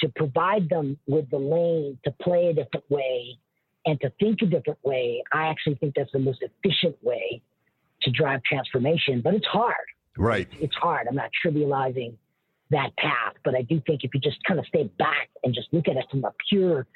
to 0.00 0.08
provide 0.16 0.68
them 0.68 0.98
with 1.06 1.30
the 1.30 1.38
lane 1.38 1.98
to 2.04 2.10
play 2.20 2.48
a 2.48 2.52
different 2.52 2.90
way 2.90 3.38
and 3.84 4.00
to 4.00 4.10
think 4.18 4.42
a 4.42 4.46
different 4.46 4.80
way, 4.82 5.22
I 5.32 5.46
actually 5.46 5.76
think 5.76 5.94
that's 5.94 6.10
the 6.12 6.18
most 6.18 6.42
efficient 6.42 6.96
way 7.02 7.42
to 8.02 8.10
drive 8.10 8.42
transformation. 8.44 9.20
But 9.22 9.34
it's 9.34 9.46
hard. 9.46 9.74
Right. 10.16 10.48
It's 10.60 10.74
hard. 10.76 11.06
I'm 11.08 11.16
not 11.16 11.30
trivializing 11.44 12.14
that 12.70 12.96
path. 12.96 13.34
But 13.44 13.54
I 13.54 13.62
do 13.62 13.80
think 13.86 14.04
if 14.04 14.12
you 14.14 14.20
just 14.20 14.38
kind 14.44 14.58
of 14.58 14.66
stay 14.66 14.84
back 14.98 15.28
and 15.44 15.54
just 15.54 15.68
look 15.72 15.88
at 15.88 15.96
it 15.96 16.06
from 16.10 16.24
a 16.24 16.32
pure 16.50 16.86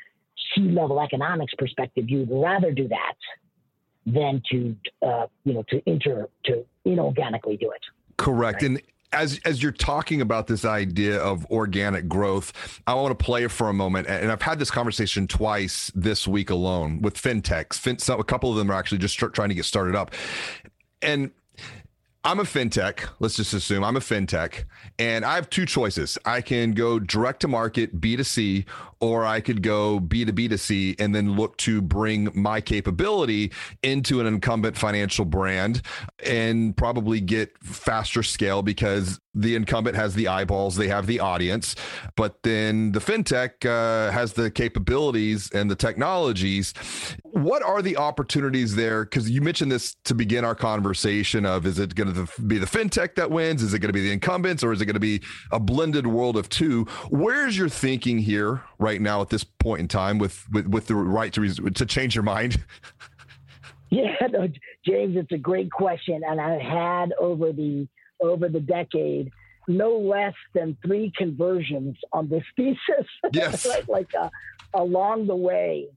C 0.54 0.62
level 0.62 1.00
economics 1.00 1.52
perspective, 1.58 2.08
you'd 2.08 2.28
rather 2.30 2.72
do 2.72 2.88
that 2.88 3.14
than 4.06 4.42
to, 4.50 4.76
uh, 5.02 5.26
you 5.44 5.54
know, 5.54 5.64
to 5.68 5.82
enter 5.86 6.28
to 6.46 6.64
inorganically 6.86 7.58
do 7.60 7.70
it. 7.70 7.82
Correct. 8.16 8.62
Right? 8.62 8.70
And 8.70 8.82
as 9.12 9.40
as 9.44 9.62
you're 9.62 9.72
talking 9.72 10.20
about 10.20 10.46
this 10.46 10.64
idea 10.64 11.18
of 11.18 11.44
organic 11.50 12.08
growth, 12.08 12.80
I 12.86 12.94
want 12.94 13.16
to 13.16 13.24
play 13.24 13.46
for 13.48 13.68
a 13.68 13.72
moment. 13.72 14.06
And 14.08 14.30
I've 14.30 14.42
had 14.42 14.58
this 14.58 14.70
conversation 14.70 15.26
twice 15.26 15.90
this 15.94 16.28
week 16.28 16.50
alone 16.50 17.02
with 17.02 17.14
fintechs. 17.14 17.74
Fin, 17.74 17.98
so 17.98 18.18
a 18.18 18.24
couple 18.24 18.50
of 18.50 18.56
them 18.56 18.70
are 18.70 18.74
actually 18.74 18.98
just 18.98 19.18
trying 19.18 19.48
to 19.48 19.54
get 19.54 19.64
started 19.64 19.94
up. 19.94 20.12
And 21.02 21.30
I'm 22.22 22.38
a 22.38 22.42
fintech. 22.42 23.08
Let's 23.18 23.36
just 23.36 23.54
assume 23.54 23.82
I'm 23.82 23.96
a 23.96 24.00
fintech, 24.00 24.64
and 24.98 25.24
I 25.24 25.36
have 25.36 25.48
two 25.48 25.64
choices. 25.64 26.18
I 26.26 26.42
can 26.42 26.72
go 26.72 26.98
direct 26.98 27.40
to 27.40 27.48
market 27.48 27.98
B2C, 27.98 28.66
or 29.00 29.24
I 29.24 29.40
could 29.40 29.62
go 29.62 29.98
B2B 29.98 30.50
to 30.50 30.58
C 30.58 30.94
and 30.98 31.14
then 31.14 31.34
look 31.34 31.56
to 31.58 31.80
bring 31.80 32.28
my 32.34 32.60
capability 32.60 33.50
into 33.82 34.20
an 34.20 34.26
incumbent 34.26 34.76
financial 34.76 35.24
brand 35.24 35.80
and 36.24 36.76
probably 36.76 37.20
get 37.20 37.56
faster 37.62 38.22
scale 38.22 38.62
because 38.62 39.18
the 39.32 39.54
incumbent 39.54 39.96
has 39.96 40.14
the 40.14 40.28
eyeballs, 40.28 40.76
they 40.76 40.88
have 40.88 41.06
the 41.06 41.20
audience, 41.20 41.76
but 42.16 42.42
then 42.42 42.92
the 42.92 42.98
fintech 42.98 43.64
uh, 43.64 44.10
has 44.12 44.32
the 44.34 44.50
capabilities 44.50 45.50
and 45.52 45.70
the 45.70 45.76
technologies. 45.76 46.74
What 47.22 47.62
are 47.62 47.80
the 47.80 47.96
opportunities 47.96 48.74
there? 48.74 49.04
Because 49.04 49.30
you 49.30 49.40
mentioned 49.40 49.70
this 49.70 49.94
to 50.04 50.14
begin 50.14 50.44
our 50.44 50.56
conversation 50.56 51.46
of 51.46 51.64
is 51.64 51.78
it 51.78 51.94
going 51.94 52.08
to 52.14 52.42
be 52.42 52.58
the 52.58 52.66
fintech 52.66 53.14
that 53.16 53.30
wins? 53.30 53.62
Is 53.62 53.74
it 53.74 53.78
going 53.80 53.88
to 53.88 53.92
be 53.92 54.02
the 54.02 54.12
incumbents 54.12 54.62
or 54.62 54.72
is 54.72 54.80
it 54.80 54.86
going 54.86 54.94
to 54.94 55.00
be 55.00 55.22
a 55.50 55.60
blended 55.60 56.06
world 56.06 56.36
of 56.36 56.48
two? 56.48 56.84
Where's 57.08 57.56
your 57.56 57.68
thinking 57.68 58.18
here 58.18 58.62
right 58.78 59.00
now 59.00 59.20
at 59.20 59.30
this 59.30 59.44
point 59.44 59.80
in 59.80 59.88
time 59.88 60.18
with 60.18 60.46
with, 60.50 60.66
with 60.66 60.86
the 60.86 60.94
right 60.94 61.32
to 61.34 61.48
to 61.48 61.86
change 61.86 62.14
your 62.14 62.24
mind? 62.24 62.64
Yeah, 63.90 64.14
no, 64.30 64.48
James, 64.86 65.16
it's 65.16 65.32
a 65.32 65.38
great 65.38 65.70
question, 65.70 66.22
and 66.26 66.40
I've 66.40 66.60
had 66.60 67.12
over 67.20 67.52
the 67.52 67.88
over 68.22 68.48
the 68.48 68.60
decade 68.60 69.30
no 69.68 69.98
less 69.98 70.34
than 70.54 70.76
three 70.84 71.12
conversions 71.16 71.96
on 72.12 72.28
this 72.28 72.42
thesis. 72.56 73.06
Yes, 73.32 73.66
right? 73.66 73.88
like 73.88 74.14
uh, 74.14 74.30
along 74.74 75.26
the 75.26 75.36
way, 75.36 75.88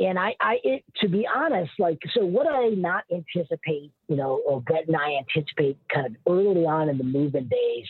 and 0.00 0.18
I, 0.18 0.34
I, 0.40 0.56
it, 0.64 0.84
to 1.00 1.08
be 1.08 1.26
honest, 1.32 1.72
like, 1.78 1.98
so 2.14 2.24
what 2.24 2.46
I 2.46 2.68
not 2.70 3.04
anticipate, 3.12 3.92
you 4.08 4.16
know, 4.16 4.42
or 4.46 4.60
Brett 4.60 4.88
and 4.88 4.96
I 4.96 5.18
anticipate 5.18 5.78
kind 5.92 6.06
of 6.06 6.12
early 6.28 6.64
on 6.66 6.88
in 6.88 6.98
the 6.98 7.04
Moven 7.04 7.48
days. 7.48 7.86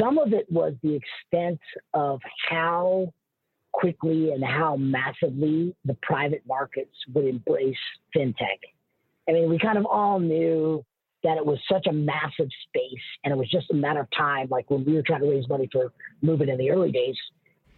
Some 0.00 0.18
of 0.18 0.32
it 0.32 0.50
was 0.50 0.74
the 0.82 0.94
extent 0.94 1.60
of 1.94 2.20
how 2.48 3.12
quickly 3.72 4.32
and 4.32 4.44
how 4.44 4.76
massively 4.76 5.74
the 5.84 5.96
private 6.02 6.42
markets 6.46 6.94
would 7.14 7.26
embrace 7.26 7.76
fintech. 8.16 8.58
I 9.28 9.32
mean, 9.32 9.48
we 9.48 9.58
kind 9.58 9.78
of 9.78 9.86
all 9.86 10.18
knew 10.18 10.84
that 11.24 11.36
it 11.36 11.46
was 11.46 11.58
such 11.70 11.86
a 11.86 11.92
massive 11.92 12.48
space 12.68 13.02
and 13.24 13.32
it 13.32 13.36
was 13.36 13.48
just 13.48 13.70
a 13.70 13.74
matter 13.74 14.00
of 14.00 14.08
time. 14.16 14.48
Like 14.50 14.70
when 14.70 14.84
we 14.84 14.94
were 14.94 15.02
trying 15.02 15.20
to 15.20 15.30
raise 15.30 15.48
money 15.48 15.68
for 15.70 15.92
Moven 16.20 16.48
in 16.48 16.58
the 16.58 16.70
early 16.70 16.90
days, 16.90 17.16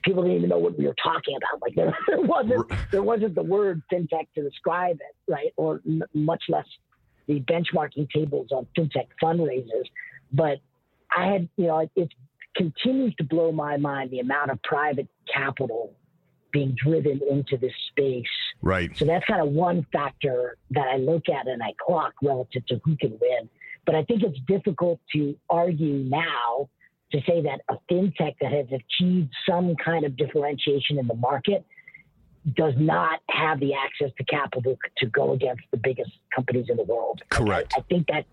people 0.04 0.22
didn't 0.22 0.38
even 0.38 0.50
know 0.50 0.58
what 0.58 0.78
we 0.78 0.86
were 0.86 0.96
talking 1.02 1.36
about. 1.36 1.62
Like 1.62 1.74
there, 1.74 1.96
there 2.08 2.20
wasn't 2.20 2.72
there 2.90 3.02
wasn't 3.02 3.34
the 3.34 3.42
word 3.42 3.82
fintech 3.92 4.26
to 4.34 4.42
describe 4.42 4.96
it, 4.96 5.32
right? 5.32 5.52
Or 5.56 5.80
n- 5.86 6.02
much 6.12 6.44
less 6.48 6.66
the 7.26 7.40
benchmarking 7.40 8.10
tables 8.10 8.48
on 8.52 8.66
fintech 8.76 9.06
fundraisers. 9.22 9.86
But 10.32 10.58
I 11.16 11.26
had, 11.26 11.48
you 11.56 11.66
know, 11.66 11.88
it, 11.96 12.08
continues 12.56 13.14
to 13.16 13.24
blow 13.24 13.52
my 13.52 13.76
mind 13.76 14.10
the 14.10 14.20
amount 14.20 14.50
of 14.50 14.62
private 14.62 15.08
capital 15.32 15.92
being 16.52 16.76
driven 16.80 17.20
into 17.28 17.56
this 17.56 17.72
space. 17.90 18.22
Right. 18.62 18.96
So 18.96 19.04
that's 19.04 19.24
kind 19.24 19.42
of 19.42 19.48
one 19.48 19.84
factor 19.92 20.56
that 20.70 20.86
I 20.86 20.98
look 20.98 21.28
at 21.28 21.48
and 21.48 21.62
I 21.62 21.74
clock 21.84 22.12
relative 22.22 22.64
to 22.66 22.80
who 22.84 22.96
can 22.96 23.10
win. 23.20 23.48
But 23.84 23.96
I 23.96 24.04
think 24.04 24.22
it's 24.22 24.38
difficult 24.46 25.00
to 25.14 25.36
argue 25.50 25.94
now 26.08 26.68
to 27.14 27.20
say 27.26 27.42
that 27.42 27.60
a 27.68 27.76
fintech 27.90 28.34
that 28.40 28.50
has 28.50 28.66
achieved 28.66 29.32
some 29.48 29.76
kind 29.76 30.04
of 30.04 30.16
differentiation 30.16 30.98
in 30.98 31.06
the 31.06 31.14
market 31.14 31.64
does 32.56 32.74
not 32.76 33.20
have 33.30 33.60
the 33.60 33.72
access 33.72 34.10
to 34.18 34.24
capital 34.24 34.76
to 34.98 35.06
go 35.06 35.32
against 35.32 35.62
the 35.70 35.76
biggest 35.76 36.10
companies 36.34 36.66
in 36.68 36.76
the 36.76 36.82
world. 36.82 37.22
Correct. 37.30 37.72
I, 37.76 37.80
I 37.80 37.84
think 37.84 38.08
that 38.08 38.26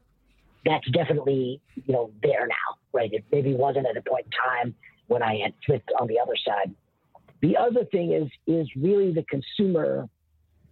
that's 0.65 0.89
definitely 0.91 1.61
you 1.75 1.93
know 1.93 2.11
there 2.23 2.47
now, 2.47 2.77
right? 2.91 3.13
It 3.13 3.23
maybe 3.31 3.53
wasn't 3.53 3.85
at 3.85 3.95
a 3.95 4.01
point 4.01 4.25
in 4.25 4.31
time 4.31 4.75
when 5.07 5.21
I 5.21 5.37
had 5.37 5.53
flipped 5.65 5.91
on 5.99 6.07
the 6.07 6.19
other 6.19 6.35
side. 6.45 6.73
The 7.41 7.57
other 7.57 7.85
thing 7.85 8.13
is 8.13 8.29
is 8.47 8.67
really 8.75 9.13
the 9.13 9.23
consumer 9.23 10.09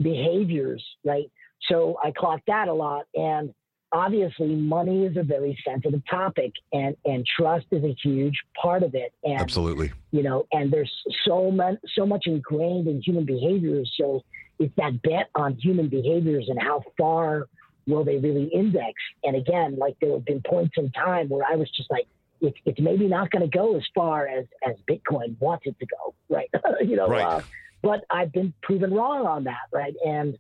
behaviors, 0.02 0.84
right? 1.06 1.32
So 1.70 1.98
I 2.04 2.12
clocked 2.12 2.48
that 2.48 2.68
a 2.68 2.74
lot, 2.74 3.06
and 3.14 3.54
obviously 3.92 4.56
money 4.56 5.06
is 5.06 5.18
a 5.18 5.24
very 5.24 5.58
sensitive 5.68 6.02
topic, 6.10 6.54
and 6.74 6.96
and 7.06 7.26
trust 7.26 7.66
is 7.72 7.84
a 7.84 7.96
huge 8.04 8.40
part 8.62 8.84
of 8.84 8.96
it. 8.96 9.14
And 9.24 9.40
absolutely, 9.40 9.92
you 10.12 10.24
know, 10.24 10.46
and 10.52 10.72
there's 10.72 10.92
so 11.28 11.52
much 11.52 11.78
so 11.96 12.06
much 12.06 12.24
ingrained 12.26 12.88
in 12.88 13.02
human 13.02 13.26
behaviors. 13.26 13.92
So 14.00 14.24
it's 14.60 14.74
that 14.76 15.02
bet 15.02 15.30
on 15.36 15.56
human 15.56 15.88
behaviors 15.88 16.48
and 16.50 16.62
how 16.62 16.84
far 16.98 17.48
will 17.88 18.04
they 18.04 18.18
really 18.18 18.46
index? 18.54 18.94
And 19.24 19.36
again, 19.36 19.78
like 19.78 19.96
there 20.00 20.12
have 20.12 20.26
been 20.26 20.42
points 20.42 20.76
in 20.78 20.92
time 20.92 21.30
where 21.30 21.46
I 21.50 21.56
was 21.56 21.70
just 21.72 21.90
like, 21.90 22.08
it's, 22.42 22.58
it's 22.66 22.80
maybe 22.80 23.08
not 23.08 23.32
going 23.32 23.50
to 23.50 23.58
go 23.58 23.76
as 23.76 23.84
far 23.96 24.28
as, 24.28 24.46
as 24.66 24.76
Bitcoin 24.90 25.40
wants 25.40 25.66
it 25.66 25.76
to 25.80 25.86
go, 25.86 26.14
right? 26.30 26.50
you 26.82 26.96
know, 26.96 27.08
right. 27.08 27.26
Uh, 27.26 27.42
but 27.82 28.04
I've 28.10 28.32
been 28.32 28.54
proven 28.62 28.94
wrong 28.94 29.26
on 29.26 29.46
that, 29.46 29.68
right? 29.72 29.96
And 30.06 30.38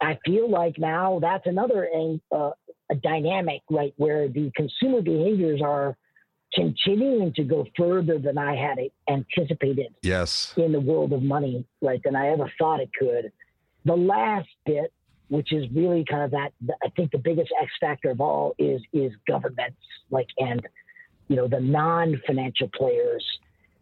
I 0.00 0.18
feel 0.24 0.50
like 0.50 0.78
now 0.78 1.20
that's 1.20 1.46
another 1.46 1.88
uh, 2.32 2.50
a 2.92 2.94
dynamic, 2.94 3.62
right, 3.70 3.92
where 3.96 4.28
the 4.28 4.52
consumer 4.54 5.02
behaviors 5.02 5.60
are 5.62 5.96
continuing 6.54 7.32
to 7.32 7.42
go 7.42 7.66
further 7.76 8.18
than 8.18 8.38
I 8.38 8.54
had 8.54 8.78
anticipated. 9.08 9.94
Yes. 10.02 10.52
In 10.56 10.72
the 10.72 10.80
world 10.80 11.12
of 11.12 11.22
money, 11.22 11.64
right, 11.80 12.00
than 12.04 12.14
I 12.14 12.28
ever 12.28 12.52
thought 12.58 12.80
it 12.80 12.90
could. 12.98 13.32
The 13.84 13.96
last 13.96 14.48
bit 14.64 14.92
which 15.32 15.50
is 15.50 15.64
really 15.74 16.04
kind 16.04 16.22
of 16.24 16.30
that. 16.32 16.52
I 16.84 16.90
think 16.94 17.10
the 17.10 17.16
biggest 17.16 17.50
X 17.58 17.72
factor 17.80 18.10
of 18.10 18.20
all 18.20 18.54
is 18.58 18.82
is 18.92 19.12
governments, 19.26 19.80
like 20.10 20.26
and 20.36 20.60
you 21.28 21.36
know 21.36 21.48
the 21.48 21.58
non-financial 21.58 22.68
players 22.76 23.24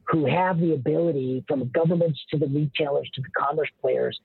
who 0.04 0.26
have 0.26 0.60
the 0.60 0.74
ability, 0.74 1.44
from 1.48 1.68
governments 1.70 2.20
to 2.30 2.38
the 2.38 2.46
retailers 2.46 3.10
to 3.14 3.20
the 3.20 3.28
commerce 3.36 3.68
players, 3.80 4.16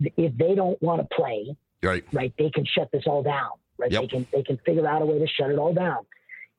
if 0.00 0.34
they 0.38 0.54
don't 0.54 0.80
want 0.82 1.02
to 1.02 1.14
play, 1.14 1.54
right, 1.82 2.04
right, 2.12 2.32
they 2.38 2.48
can 2.48 2.64
shut 2.64 2.90
this 2.92 3.04
all 3.06 3.22
down. 3.22 3.50
Right, 3.80 3.90
yep. 3.90 4.02
they 4.02 4.08
can 4.08 4.26
they 4.32 4.42
can 4.42 4.58
figure 4.66 4.86
out 4.86 5.02
a 5.02 5.06
way 5.06 5.18
to 5.18 5.26
shut 5.26 5.50
it 5.50 5.58
all 5.58 5.72
down. 5.74 6.06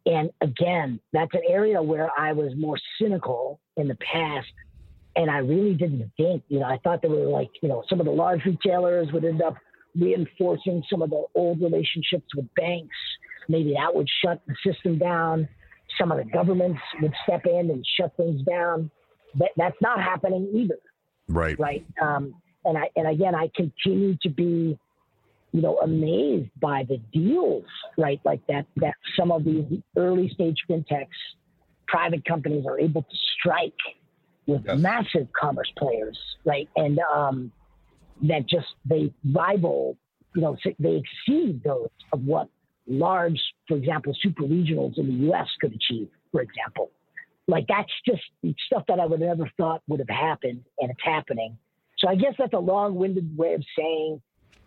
And 0.06 0.32
again, 0.42 1.00
that's 1.14 1.34
an 1.34 1.44
area 1.48 1.82
where 1.82 2.10
I 2.18 2.34
was 2.34 2.54
more 2.58 2.78
cynical 3.00 3.60
in 3.78 3.88
the 3.88 3.96
past 3.96 4.48
and 5.16 5.30
I 5.30 5.40
really 5.40 5.74
didn't 5.74 6.12
think, 6.18 6.44
you 6.48 6.60
know, 6.60 6.66
I 6.66 6.78
thought 6.84 7.02
there 7.02 7.12
were 7.12 7.28
like, 7.28 7.50
you 7.62 7.70
know, 7.70 7.84
some 7.90 8.00
of 8.00 8.06
the 8.06 8.12
large 8.12 8.46
retailers 8.46 9.12
would 9.12 9.26
end 9.26 9.42
up 9.42 9.56
reinforcing 9.96 10.84
some 10.90 11.02
of 11.02 11.10
the 11.10 11.24
old 11.36 11.62
relationships 11.62 12.34
with 12.36 12.46
banks. 12.56 12.96
Maybe 13.50 13.74
that 13.78 13.94
would 13.94 14.08
shut 14.24 14.42
the 14.48 14.56
system 14.66 14.98
down. 14.98 15.50
some 16.00 16.12
of 16.12 16.18
the 16.18 16.24
governments 16.32 16.80
would 17.02 17.14
step 17.24 17.46
in 17.46 17.70
and 17.70 17.86
shut 18.00 18.16
things 18.16 18.42
down. 18.44 18.90
But 19.36 19.50
that's 19.58 19.76
not 19.82 20.02
happening 20.02 20.50
either. 20.56 20.80
Right. 21.28 21.60
Right. 21.60 21.86
Um, 22.02 22.34
and 22.64 22.78
I 22.78 22.90
and 22.96 23.08
again, 23.08 23.36
I 23.36 23.50
continue 23.56 24.18
to 24.22 24.30
be, 24.30 24.78
you 25.52 25.62
know, 25.62 25.78
amazed 25.80 26.50
by 26.62 26.86
the 26.88 26.98
deals, 27.12 27.66
right? 27.98 28.20
Like 28.24 28.46
that 28.48 28.66
that 28.78 28.96
some 29.18 29.32
of 29.32 29.44
these 29.44 29.66
early 29.98 30.30
stage 30.30 30.58
fintechs, 30.70 31.08
private 31.88 32.24
companies 32.26 32.66
are 32.66 32.80
able 32.80 33.02
to 33.02 33.18
strike 33.40 33.74
with 34.48 34.64
yes. 34.66 34.80
massive 34.80 35.28
commerce 35.40 35.72
players, 35.78 36.18
right? 36.46 36.70
And 36.76 37.00
um, 37.14 37.52
that 38.24 38.48
just 38.48 38.68
they 38.86 39.14
rival, 39.34 39.98
you 40.36 40.42
know, 40.42 40.58
they 40.80 41.02
exceed 41.04 41.64
those 41.64 41.90
of 42.14 42.24
what 42.24 42.48
large, 42.88 43.40
for 43.68 43.78
example, 43.78 44.16
super 44.22 44.44
regionals 44.44 44.98
in 44.98 45.08
the 45.08 45.26
U.S. 45.28 45.48
could 45.60 45.74
achieve, 45.74 46.08
for 46.32 46.42
example. 46.42 46.92
Like 47.48 47.66
that's 47.68 47.92
just 48.06 48.22
stuff 48.66 48.84
that 48.88 49.00
I 49.00 49.06
would 49.06 49.20
have 49.22 49.38
never 49.38 49.52
thought 49.58 49.82
would 49.88 50.00
have 50.00 50.10
happened, 50.10 50.64
and 50.80 50.92
it's 50.92 51.04
happening. 51.04 51.58
So 51.98 52.08
I 52.08 52.16
guess 52.16 52.34
that's 52.40 52.54
a 52.54 52.60
long-winded 52.60 53.38
way 53.38 53.54
of 53.54 53.64
saying 53.78 54.22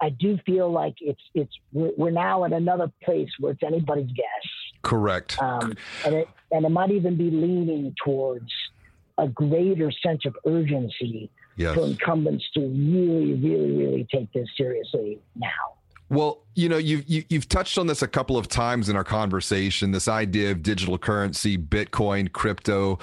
I 0.05 0.11
do 0.11 0.39
feel 0.45 0.71
like 0.71 0.97
it's 1.01 1.23
it's 1.35 1.55
we're 1.73 2.11
now 2.11 2.45
in 2.45 2.53
another 2.53 2.93
place 3.03 3.31
where 3.41 3.53
it's 3.53 3.63
anybody's 3.63 4.11
guess. 4.11 4.83
Correct. 4.83 5.41
Um, 5.41 5.75
and 6.05 6.15
it 6.15 6.29
and 6.53 6.67
it 6.67 6.69
might 6.69 6.91
even 6.91 7.17
be 7.17 7.31
leaning 7.31 7.95
towards 8.05 8.51
a 9.17 9.27
greater 9.27 9.91
sense 9.91 10.27
of 10.27 10.37
urgency 10.45 11.31
yes. 11.57 11.75
for 11.75 11.87
incumbents 11.87 12.45
to 12.53 12.61
really, 12.61 13.33
really, 13.35 13.77
really 13.77 14.07
take 14.13 14.31
this 14.35 14.49
seriously 14.59 15.21
now. 15.37 15.49
Well, 16.11 16.43
you 16.55 16.69
know, 16.69 16.77
you've 16.77 17.09
you, 17.09 17.23
have 17.23 17.27
you 17.31 17.39
have 17.39 17.49
touched 17.49 17.79
on 17.79 17.87
this 17.87 18.03
a 18.03 18.09
couple 18.09 18.37
of 18.37 18.47
times 18.47 18.91
in 18.91 18.97
our 18.97 19.05
conversation. 19.05 19.93
This 19.93 20.07
idea 20.07 20.51
of 20.51 20.63
digital 20.63 20.99
currency, 20.99 21.57
Bitcoin, 21.57 22.31
crypto. 22.31 22.99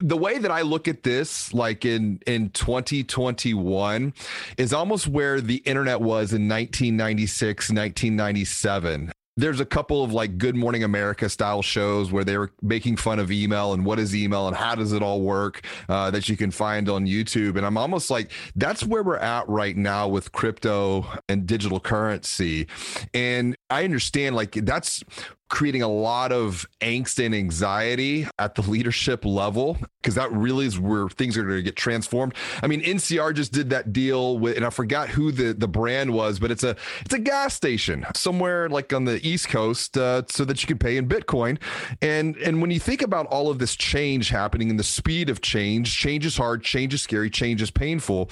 The 0.00 0.16
way 0.16 0.38
that 0.38 0.50
I 0.50 0.62
look 0.62 0.86
at 0.86 1.02
this, 1.02 1.52
like 1.52 1.84
in 1.84 2.20
in 2.26 2.50
2021, 2.50 4.14
is 4.56 4.72
almost 4.72 5.08
where 5.08 5.40
the 5.40 5.56
internet 5.56 6.00
was 6.00 6.32
in 6.32 6.48
1996, 6.48 7.70
1997 7.70 9.12
there's 9.38 9.60
a 9.60 9.64
couple 9.64 10.02
of 10.02 10.12
like 10.12 10.36
Good 10.36 10.56
Morning 10.56 10.82
America 10.82 11.28
style 11.28 11.62
shows 11.62 12.10
where 12.10 12.24
they 12.24 12.36
were 12.36 12.50
making 12.60 12.96
fun 12.96 13.20
of 13.20 13.30
email 13.30 13.72
and 13.72 13.86
what 13.86 14.00
is 14.00 14.14
email 14.14 14.48
and 14.48 14.56
how 14.56 14.74
does 14.74 14.92
it 14.92 15.00
all 15.00 15.20
work 15.20 15.64
uh, 15.88 16.10
that 16.10 16.28
you 16.28 16.36
can 16.36 16.50
find 16.50 16.88
on 16.88 17.06
YouTube. 17.06 17.56
And 17.56 17.64
I'm 17.64 17.78
almost 17.78 18.10
like, 18.10 18.32
that's 18.56 18.82
where 18.82 19.04
we're 19.04 19.16
at 19.16 19.48
right 19.48 19.76
now 19.76 20.08
with 20.08 20.32
crypto 20.32 21.06
and 21.28 21.46
digital 21.46 21.78
currency. 21.78 22.66
And 23.14 23.54
I 23.70 23.84
understand 23.84 24.34
like 24.34 24.52
that's 24.52 25.04
creating 25.48 25.82
a 25.82 25.88
lot 25.88 26.32
of 26.32 26.66
angst 26.80 27.24
and 27.24 27.34
anxiety 27.34 28.26
at 28.38 28.54
the 28.54 28.62
leadership 28.62 29.24
level 29.24 29.78
because 30.02 30.14
that 30.14 30.30
really 30.32 30.66
is 30.66 30.78
where 30.78 31.08
things 31.08 31.36
are 31.36 31.42
going 31.42 31.56
to 31.56 31.62
get 31.62 31.76
transformed. 31.76 32.34
I 32.62 32.66
mean, 32.66 32.82
NCR 32.82 33.34
just 33.34 33.52
did 33.52 33.70
that 33.70 33.92
deal 33.92 34.38
with, 34.38 34.56
and 34.56 34.64
I 34.64 34.70
forgot 34.70 35.08
who 35.08 35.32
the 35.32 35.52
the 35.52 35.68
brand 35.68 36.12
was, 36.12 36.38
but 36.38 36.50
it's 36.50 36.64
a 36.64 36.76
it's 37.04 37.14
a 37.14 37.18
gas 37.18 37.54
station 37.54 38.06
somewhere 38.14 38.68
like 38.68 38.92
on 38.92 39.04
the 39.04 39.26
East 39.26 39.48
Coast, 39.48 39.96
uh, 39.96 40.22
so 40.28 40.44
that 40.44 40.62
you 40.62 40.66
can 40.66 40.78
pay 40.78 40.96
in 40.96 41.08
Bitcoin. 41.08 41.58
And 42.02 42.36
and 42.38 42.60
when 42.60 42.70
you 42.70 42.80
think 42.80 43.02
about 43.02 43.26
all 43.26 43.50
of 43.50 43.58
this 43.58 43.74
change 43.74 44.28
happening 44.28 44.70
and 44.70 44.78
the 44.78 44.84
speed 44.84 45.30
of 45.30 45.40
change, 45.40 45.96
change 45.96 46.26
is 46.26 46.36
hard, 46.36 46.62
change 46.62 46.94
is 46.94 47.02
scary, 47.02 47.30
change 47.30 47.62
is 47.62 47.70
painful. 47.70 48.30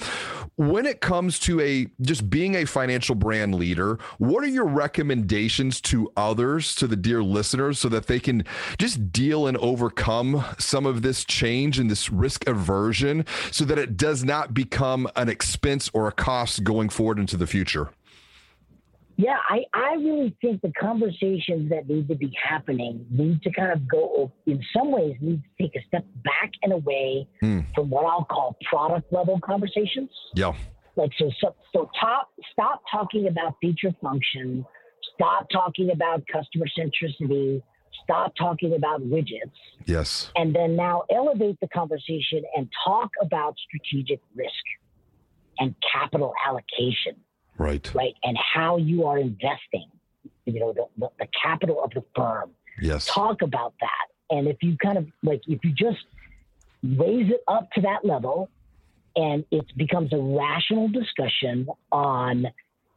When 0.55 0.85
it 0.85 1.01
comes 1.01 1.39
to 1.39 1.59
a 1.61 1.87
just 2.01 2.29
being 2.29 2.55
a 2.55 2.65
financial 2.65 3.15
brand 3.15 3.55
leader, 3.55 3.99
what 4.17 4.43
are 4.43 4.47
your 4.47 4.67
recommendations 4.67 5.81
to 5.81 6.11
others 6.15 6.75
to 6.75 6.87
the 6.87 6.95
dear 7.07 7.23
listeners 7.23 7.79
so 7.79 7.87
that 7.87 8.07
they 8.07 8.19
can 8.19 8.43
just 8.77 9.13
deal 9.13 9.47
and 9.47 9.55
overcome 9.59 10.43
some 10.57 10.85
of 10.85 11.03
this 11.03 11.23
change 11.23 11.79
and 11.79 11.89
this 11.89 12.11
risk 12.11 12.45
aversion 12.45 13.25
so 13.49 13.63
that 13.63 13.79
it 13.79 13.95
does 13.95 14.25
not 14.25 14.53
become 14.53 15.07
an 15.15 15.29
expense 15.29 15.89
or 15.93 16.09
a 16.09 16.11
cost 16.11 16.65
going 16.65 16.89
forward 16.89 17.17
into 17.17 17.37
the 17.37 17.47
future? 17.47 17.91
Yeah, 19.15 19.37
I, 19.49 19.63
I 19.73 19.93
really 19.93 20.35
think 20.41 20.61
the 20.61 20.73
conversations 20.73 21.69
that 21.69 21.87
need 21.87 22.09
to 22.09 22.15
be 22.15 22.29
happening 22.43 23.05
need 23.09 23.41
to 23.43 23.51
kind 23.51 23.71
of 23.71 23.87
go, 23.87 24.29
in 24.45 24.61
some 24.75 24.91
ways, 24.91 25.15
need 25.21 25.41
to 25.41 25.63
take 25.63 25.77
a 25.77 25.87
step 25.87 26.05
back 26.25 26.51
and 26.61 26.73
away 26.73 27.25
mm. 27.41 27.65
from 27.73 27.89
what 27.89 28.05
I'll 28.05 28.25
call 28.25 28.57
product 28.69 29.13
level 29.13 29.39
conversations. 29.39 30.09
Yeah. 30.35 30.53
Like, 30.97 31.11
so, 31.17 31.31
so, 31.39 31.55
so 31.71 31.89
top, 31.97 32.31
stop 32.51 32.81
talking 32.91 33.27
about 33.27 33.55
feature 33.61 33.95
function 34.01 34.65
Stop 35.17 35.47
talking 35.51 35.91
about 35.91 36.23
customer 36.31 36.67
centricity. 36.77 37.61
Stop 38.03 38.33
talking 38.37 38.75
about 38.75 39.01
widgets. 39.01 39.51
Yes. 39.85 40.31
And 40.35 40.55
then 40.55 40.75
now 40.75 41.03
elevate 41.11 41.59
the 41.59 41.67
conversation 41.67 42.43
and 42.55 42.69
talk 42.85 43.09
about 43.21 43.55
strategic 43.67 44.21
risk 44.35 44.51
and 45.59 45.75
capital 45.91 46.33
allocation. 46.47 47.15
Right. 47.57 47.91
Right. 47.93 48.13
And 48.23 48.37
how 48.37 48.77
you 48.77 49.05
are 49.07 49.17
investing, 49.17 49.89
you 50.45 50.59
know, 50.59 50.73
the, 50.73 50.85
the, 50.97 51.09
the 51.19 51.27
capital 51.43 51.83
of 51.83 51.89
the 51.91 52.03
firm. 52.15 52.51
Yes. 52.79 53.07
Talk 53.07 53.41
about 53.41 53.73
that. 53.81 54.35
And 54.35 54.47
if 54.47 54.57
you 54.61 54.77
kind 54.77 54.97
of 54.99 55.07
like, 55.23 55.41
if 55.47 55.59
you 55.63 55.71
just 55.71 56.05
raise 56.83 57.31
it 57.31 57.41
up 57.47 57.71
to 57.71 57.81
that 57.81 58.05
level 58.05 58.49
and 59.15 59.43
it 59.49 59.65
becomes 59.75 60.13
a 60.13 60.17
rational 60.17 60.87
discussion 60.89 61.67
on 61.91 62.45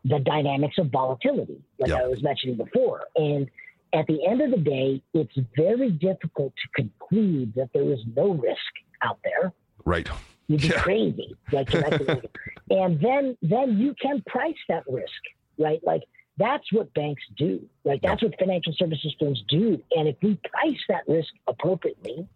the 0.04 0.18
dynamics 0.18 0.76
of 0.78 0.90
volatility, 0.90 1.60
like 1.78 1.90
yep. 1.90 2.02
I 2.02 2.06
was 2.06 2.22
mentioning 2.22 2.56
before. 2.56 3.02
And 3.16 3.50
at 3.92 4.06
the 4.06 4.26
end 4.26 4.40
of 4.40 4.50
the 4.50 4.56
day, 4.56 5.02
it's 5.14 5.36
very 5.56 5.90
difficult 5.90 6.52
to 6.56 6.82
conclude 6.82 7.54
that 7.54 7.70
there 7.74 7.92
is 7.92 8.00
no 8.16 8.32
risk 8.32 8.60
out 9.02 9.18
there. 9.24 9.52
Right. 9.84 10.08
You'd 10.46 10.62
be 10.62 10.68
yeah. 10.68 10.82
crazy. 10.82 11.36
Like, 11.52 11.72
and 12.70 13.00
then 13.00 13.36
then 13.42 13.78
you 13.78 13.94
can 14.00 14.22
price 14.26 14.56
that 14.68 14.84
risk, 14.88 15.20
right? 15.58 15.80
Like 15.84 16.02
that's 16.38 16.64
what 16.72 16.92
banks 16.94 17.22
do. 17.36 17.60
Like 17.84 18.02
that's 18.02 18.22
yep. 18.22 18.32
what 18.32 18.40
financial 18.40 18.72
services 18.76 19.14
firms 19.20 19.42
do. 19.48 19.80
And 19.92 20.08
if 20.08 20.16
we 20.22 20.38
price 20.50 20.80
that 20.88 21.02
risk 21.06 21.28
appropriately, 21.46 22.26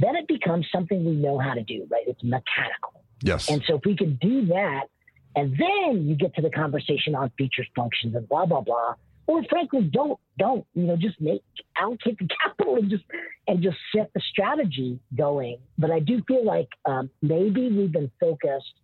then 0.00 0.16
it 0.16 0.28
becomes 0.28 0.66
something 0.70 1.04
we 1.04 1.12
know 1.12 1.38
how 1.38 1.54
to 1.54 1.62
do, 1.62 1.86
right? 1.90 2.04
It's 2.06 2.22
mechanical. 2.22 3.02
Yes. 3.22 3.48
And 3.48 3.62
so 3.66 3.76
if 3.76 3.84
we 3.84 3.96
can 3.96 4.18
do 4.20 4.46
that 4.46 4.88
and 5.36 5.52
then 5.52 6.08
you 6.08 6.16
get 6.16 6.34
to 6.34 6.42
the 6.42 6.50
conversation 6.50 7.14
on 7.14 7.30
features, 7.38 7.68
functions, 7.76 8.14
and 8.14 8.28
blah 8.28 8.46
blah 8.46 8.62
blah. 8.62 8.94
Or 9.26 9.42
frankly, 9.50 9.82
don't 9.92 10.18
don't 10.38 10.66
you 10.74 10.84
know 10.84 10.96
just 10.96 11.20
make 11.20 11.42
allocate 11.78 12.18
the 12.18 12.28
capital 12.44 12.76
and 12.76 12.90
just 12.90 13.04
and 13.46 13.62
just 13.62 13.76
set 13.94 14.10
the 14.14 14.20
strategy 14.32 14.98
going. 15.16 15.58
But 15.78 15.90
I 15.90 16.00
do 16.00 16.22
feel 16.26 16.44
like 16.44 16.68
um, 16.86 17.10
maybe 17.22 17.70
we've 17.70 17.92
been 17.92 18.10
focused 18.18 18.80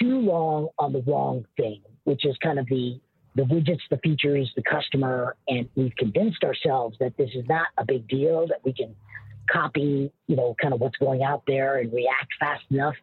too 0.00 0.20
long 0.20 0.68
on 0.78 0.92
the 0.92 1.02
wrong 1.02 1.44
thing, 1.56 1.82
which 2.04 2.24
is 2.24 2.36
kind 2.42 2.58
of 2.58 2.66
the 2.66 3.00
the 3.34 3.42
widgets, 3.42 3.80
the 3.90 3.98
features, 3.98 4.50
the 4.56 4.62
customer, 4.62 5.36
and 5.48 5.68
we've 5.76 5.94
convinced 5.96 6.42
ourselves 6.44 6.96
that 7.00 7.16
this 7.16 7.30
is 7.34 7.44
not 7.48 7.68
a 7.78 7.84
big 7.84 8.08
deal, 8.08 8.46
that 8.48 8.58
we 8.64 8.72
can 8.72 8.94
copy, 9.50 10.12
you 10.26 10.36
know, 10.36 10.54
kind 10.60 10.74
of 10.74 10.80
what's 10.80 10.96
going 10.98 11.22
out 11.22 11.42
there 11.46 11.78
and 11.78 11.92
react 11.92 12.28
fast 12.38 12.62
enough 12.70 12.94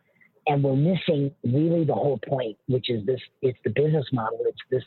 and 0.48 0.64
we're 0.64 0.76
missing 0.76 1.32
really 1.44 1.84
the 1.84 1.94
whole 1.94 2.20
point, 2.28 2.58
which 2.68 2.90
is 2.90 3.06
this: 3.06 3.20
it's 3.42 3.58
the 3.64 3.70
business 3.72 4.06
model. 4.12 4.40
It's 4.48 4.62
this, 4.70 4.84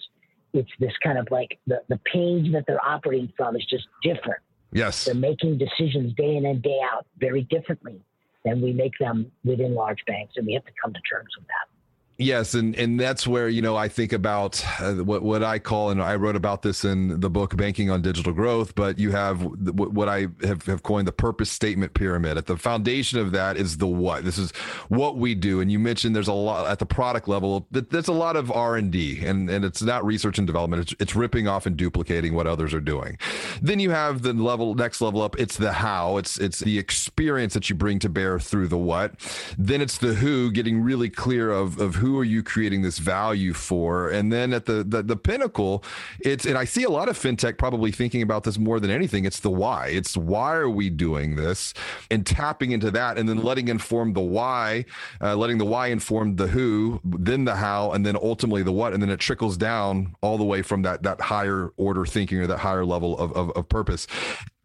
it's 0.52 0.70
this 0.78 0.92
kind 1.02 1.18
of 1.18 1.28
like 1.30 1.58
the 1.66 1.82
the 1.88 1.98
page 2.12 2.52
that 2.52 2.64
they're 2.66 2.84
operating 2.84 3.32
from 3.36 3.56
is 3.56 3.64
just 3.68 3.86
different. 4.02 4.40
Yes, 4.72 5.04
they're 5.04 5.14
making 5.14 5.58
decisions 5.58 6.14
day 6.14 6.36
in 6.36 6.46
and 6.46 6.62
day 6.62 6.78
out 6.92 7.06
very 7.18 7.42
differently 7.42 8.00
than 8.44 8.62
we 8.62 8.72
make 8.72 8.92
them 8.98 9.30
within 9.44 9.74
large 9.74 10.04
banks, 10.06 10.34
and 10.36 10.46
we 10.46 10.54
have 10.54 10.64
to 10.64 10.72
come 10.82 10.92
to 10.92 11.00
terms 11.00 11.28
with 11.38 11.46
that. 11.48 11.79
Yes, 12.20 12.52
and 12.52 12.76
and 12.76 13.00
that's 13.00 13.26
where 13.26 13.48
you 13.48 13.62
know 13.62 13.76
I 13.76 13.88
think 13.88 14.12
about 14.12 14.62
uh, 14.78 14.96
what 14.96 15.22
what 15.22 15.42
I 15.42 15.58
call, 15.58 15.88
and 15.88 16.02
I 16.02 16.16
wrote 16.16 16.36
about 16.36 16.60
this 16.60 16.84
in 16.84 17.18
the 17.18 17.30
book 17.30 17.56
"Banking 17.56 17.90
on 17.90 18.02
Digital 18.02 18.34
Growth." 18.34 18.74
But 18.74 18.98
you 18.98 19.10
have 19.12 19.42
what 19.42 20.06
I 20.06 20.26
have, 20.42 20.66
have 20.66 20.82
coined 20.82 21.08
the 21.08 21.12
purpose 21.12 21.50
statement 21.50 21.94
pyramid. 21.94 22.36
At 22.36 22.44
the 22.44 22.58
foundation 22.58 23.18
of 23.18 23.32
that 23.32 23.56
is 23.56 23.78
the 23.78 23.86
what. 23.86 24.24
This 24.24 24.36
is 24.36 24.50
what 24.88 25.16
we 25.16 25.34
do, 25.34 25.62
and 25.62 25.72
you 25.72 25.78
mentioned 25.78 26.14
there's 26.14 26.28
a 26.28 26.34
lot 26.34 26.66
at 26.70 26.78
the 26.78 26.84
product 26.84 27.26
level. 27.26 27.66
That's 27.70 28.08
a 28.08 28.12
lot 28.12 28.36
of 28.36 28.52
R 28.52 28.76
and 28.76 28.92
D, 28.92 29.24
and 29.24 29.48
and 29.48 29.64
it's 29.64 29.80
not 29.80 30.04
research 30.04 30.36
and 30.36 30.46
development. 30.46 30.82
It's 30.82 30.94
it's 31.00 31.16
ripping 31.16 31.48
off 31.48 31.64
and 31.64 31.74
duplicating 31.74 32.34
what 32.34 32.46
others 32.46 32.74
are 32.74 32.82
doing. 32.82 33.16
Then 33.62 33.80
you 33.80 33.92
have 33.92 34.20
the 34.20 34.34
level 34.34 34.74
next 34.74 35.00
level 35.00 35.22
up. 35.22 35.40
It's 35.40 35.56
the 35.56 35.72
how. 35.72 36.18
It's 36.18 36.36
it's 36.36 36.58
the 36.58 36.78
experience 36.78 37.54
that 37.54 37.70
you 37.70 37.76
bring 37.76 37.98
to 38.00 38.10
bear 38.10 38.38
through 38.38 38.68
the 38.68 38.76
what. 38.76 39.14
Then 39.56 39.80
it's 39.80 39.96
the 39.96 40.12
who, 40.16 40.50
getting 40.50 40.82
really 40.82 41.08
clear 41.08 41.50
of 41.50 41.80
of 41.80 41.94
who 41.94 42.09
who 42.10 42.18
are 42.18 42.24
you 42.24 42.42
creating 42.42 42.82
this 42.82 42.98
value 42.98 43.52
for? 43.52 44.10
And 44.10 44.32
then 44.32 44.52
at 44.52 44.66
the, 44.66 44.82
the 44.82 45.02
the 45.02 45.16
pinnacle, 45.16 45.84
it's 46.20 46.44
and 46.44 46.58
I 46.58 46.64
see 46.64 46.82
a 46.82 46.90
lot 46.90 47.08
of 47.08 47.16
fintech 47.16 47.56
probably 47.56 47.92
thinking 47.92 48.22
about 48.22 48.42
this 48.42 48.58
more 48.58 48.80
than 48.80 48.90
anything. 48.90 49.24
It's 49.24 49.40
the 49.40 49.50
why. 49.50 49.88
It's 49.88 50.16
why 50.16 50.54
are 50.54 50.68
we 50.68 50.90
doing 50.90 51.36
this, 51.36 51.72
and 52.10 52.26
tapping 52.26 52.72
into 52.72 52.90
that, 52.90 53.16
and 53.16 53.28
then 53.28 53.38
letting 53.38 53.68
inform 53.68 54.14
the 54.14 54.20
why, 54.20 54.86
uh, 55.20 55.36
letting 55.36 55.58
the 55.58 55.64
why 55.64 55.86
inform 55.88 56.36
the 56.36 56.48
who, 56.48 57.00
then 57.04 57.44
the 57.44 57.54
how, 57.54 57.92
and 57.92 58.04
then 58.04 58.16
ultimately 58.16 58.64
the 58.64 58.72
what, 58.72 58.92
and 58.92 59.00
then 59.00 59.10
it 59.10 59.20
trickles 59.20 59.56
down 59.56 60.16
all 60.20 60.36
the 60.36 60.44
way 60.44 60.62
from 60.62 60.82
that 60.82 61.04
that 61.04 61.20
higher 61.20 61.70
order 61.76 62.04
thinking 62.04 62.38
or 62.38 62.46
that 62.48 62.58
higher 62.58 62.84
level 62.84 63.16
of, 63.18 63.32
of, 63.32 63.50
of 63.52 63.68
purpose 63.68 64.08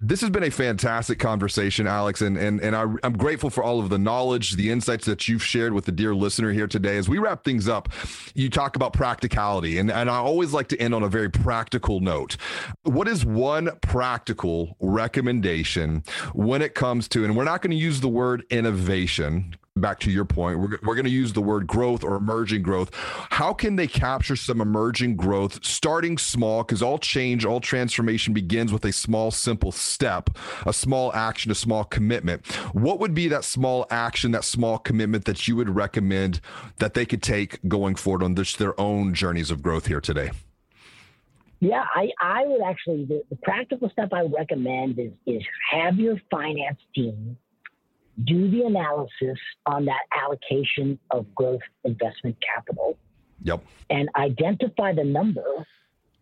This 0.08 0.22
has 0.22 0.30
been 0.30 0.44
a 0.44 0.52
fantastic 0.52 1.18
conversation, 1.18 1.88
Alex, 1.88 2.22
and 2.22 2.38
and 2.38 2.62
and 2.62 2.76
I, 2.76 2.86
am 3.02 3.18
grateful 3.18 3.50
for 3.50 3.64
all 3.64 3.80
of 3.80 3.90
the 3.90 3.98
knowledge, 3.98 4.56
the 4.56 4.70
insights 4.70 5.08
that 5.08 5.28
you've 5.28 5.44
shared 5.44 5.74
with 5.74 5.86
the 5.86 5.92
dear 5.92 6.14
listener 6.14 6.52
here 6.52 6.68
today. 6.68 6.98
As 6.98 7.10
we 7.10 7.18
wrap 7.18 7.44
things 7.44 7.68
up, 7.68 7.90
you 8.36 8.52
talk 8.52 8.76
about 8.76 8.94
practicality, 8.94 9.80
and 9.80 9.92
and 9.92 10.08
I 10.08 10.18
always 10.18 10.54
like 10.54 10.68
to 10.68 10.80
end 10.80 10.94
on 10.94 11.02
a 11.02 11.10
very 11.10 11.32
practical 11.32 12.02
note. 12.02 12.38
What 12.84 13.08
is 13.08 13.26
one 13.26 13.72
practical 13.82 14.78
recommendation 14.80 16.04
when 16.34 16.62
it 16.62 16.76
comes 16.76 17.08
to, 17.08 17.26
and 17.26 17.36
we're 17.36 17.44
not 17.44 17.64
going 17.64 17.72
to 17.72 17.78
use 17.78 18.00
the 18.00 18.08
word 18.08 18.44
innovation 18.52 19.56
back 19.78 20.00
to 20.00 20.10
your 20.10 20.24
point, 20.24 20.58
we're, 20.58 20.80
we're 20.84 20.96
going 20.96 21.04
to 21.04 21.12
use 21.12 21.34
the 21.34 21.42
word 21.42 21.68
growth 21.68 22.02
or 22.02 22.16
emerging 22.16 22.62
growth. 22.62 22.90
How 22.94 23.52
can 23.52 23.76
they 23.76 23.88
capture 23.88 24.38
some 24.38 24.62
emerging 24.62 25.18
growth 25.18 25.60
starting 25.66 26.18
small? 26.18 26.64
Because 26.64 26.82
all 26.82 26.98
change, 26.98 27.44
all 27.44 27.60
transformation 27.60 28.34
begins 28.34 28.72
with 28.72 28.86
a 28.86 28.94
small, 28.94 29.32
simple 29.32 29.74
step, 29.74 30.30
a 30.66 30.72
small 30.72 31.14
action, 31.14 31.52
a 31.52 31.56
small 31.56 31.84
commitment. 31.84 32.46
What 32.74 33.02
would 33.02 33.14
be 33.14 33.28
that 33.28 33.44
small 33.44 33.86
action, 33.90 34.32
that 34.32 34.46
small 34.46 34.78
commitment 34.78 35.26
that 35.26 35.46
you 35.46 35.58
would 35.58 35.70
recommend 35.70 36.40
that 36.78 36.94
they 36.94 37.06
could 37.06 37.22
take 37.22 37.60
going 37.68 37.96
forward 37.96 38.24
on 38.24 38.36
this, 38.36 38.56
their 38.56 38.80
own 38.80 39.14
journeys 39.14 39.52
of 39.52 39.62
growth 39.62 39.88
here 39.88 40.00
today? 40.00 40.32
Yeah, 41.60 41.84
I, 41.94 42.12
I 42.22 42.46
would 42.46 42.62
actually, 42.62 43.06
the, 43.06 43.24
the 43.30 43.36
practical 43.38 43.90
stuff 43.90 44.10
I 44.14 44.22
recommend 44.22 45.00
is, 45.00 45.12
is 45.26 45.44
have 45.72 45.98
your 45.98 46.16
finance 46.32 46.80
team 46.94 47.38
do 48.24 48.50
the 48.50 48.64
analysis 48.64 49.38
on 49.66 49.86
that 49.86 50.02
allocation 50.16 50.98
of 51.12 51.34
growth 51.36 51.62
investment 51.84 52.38
capital. 52.56 52.98
Yep. 53.44 53.64
And 53.90 54.10
identify 54.16 54.94
the 54.94 55.04
number 55.04 55.44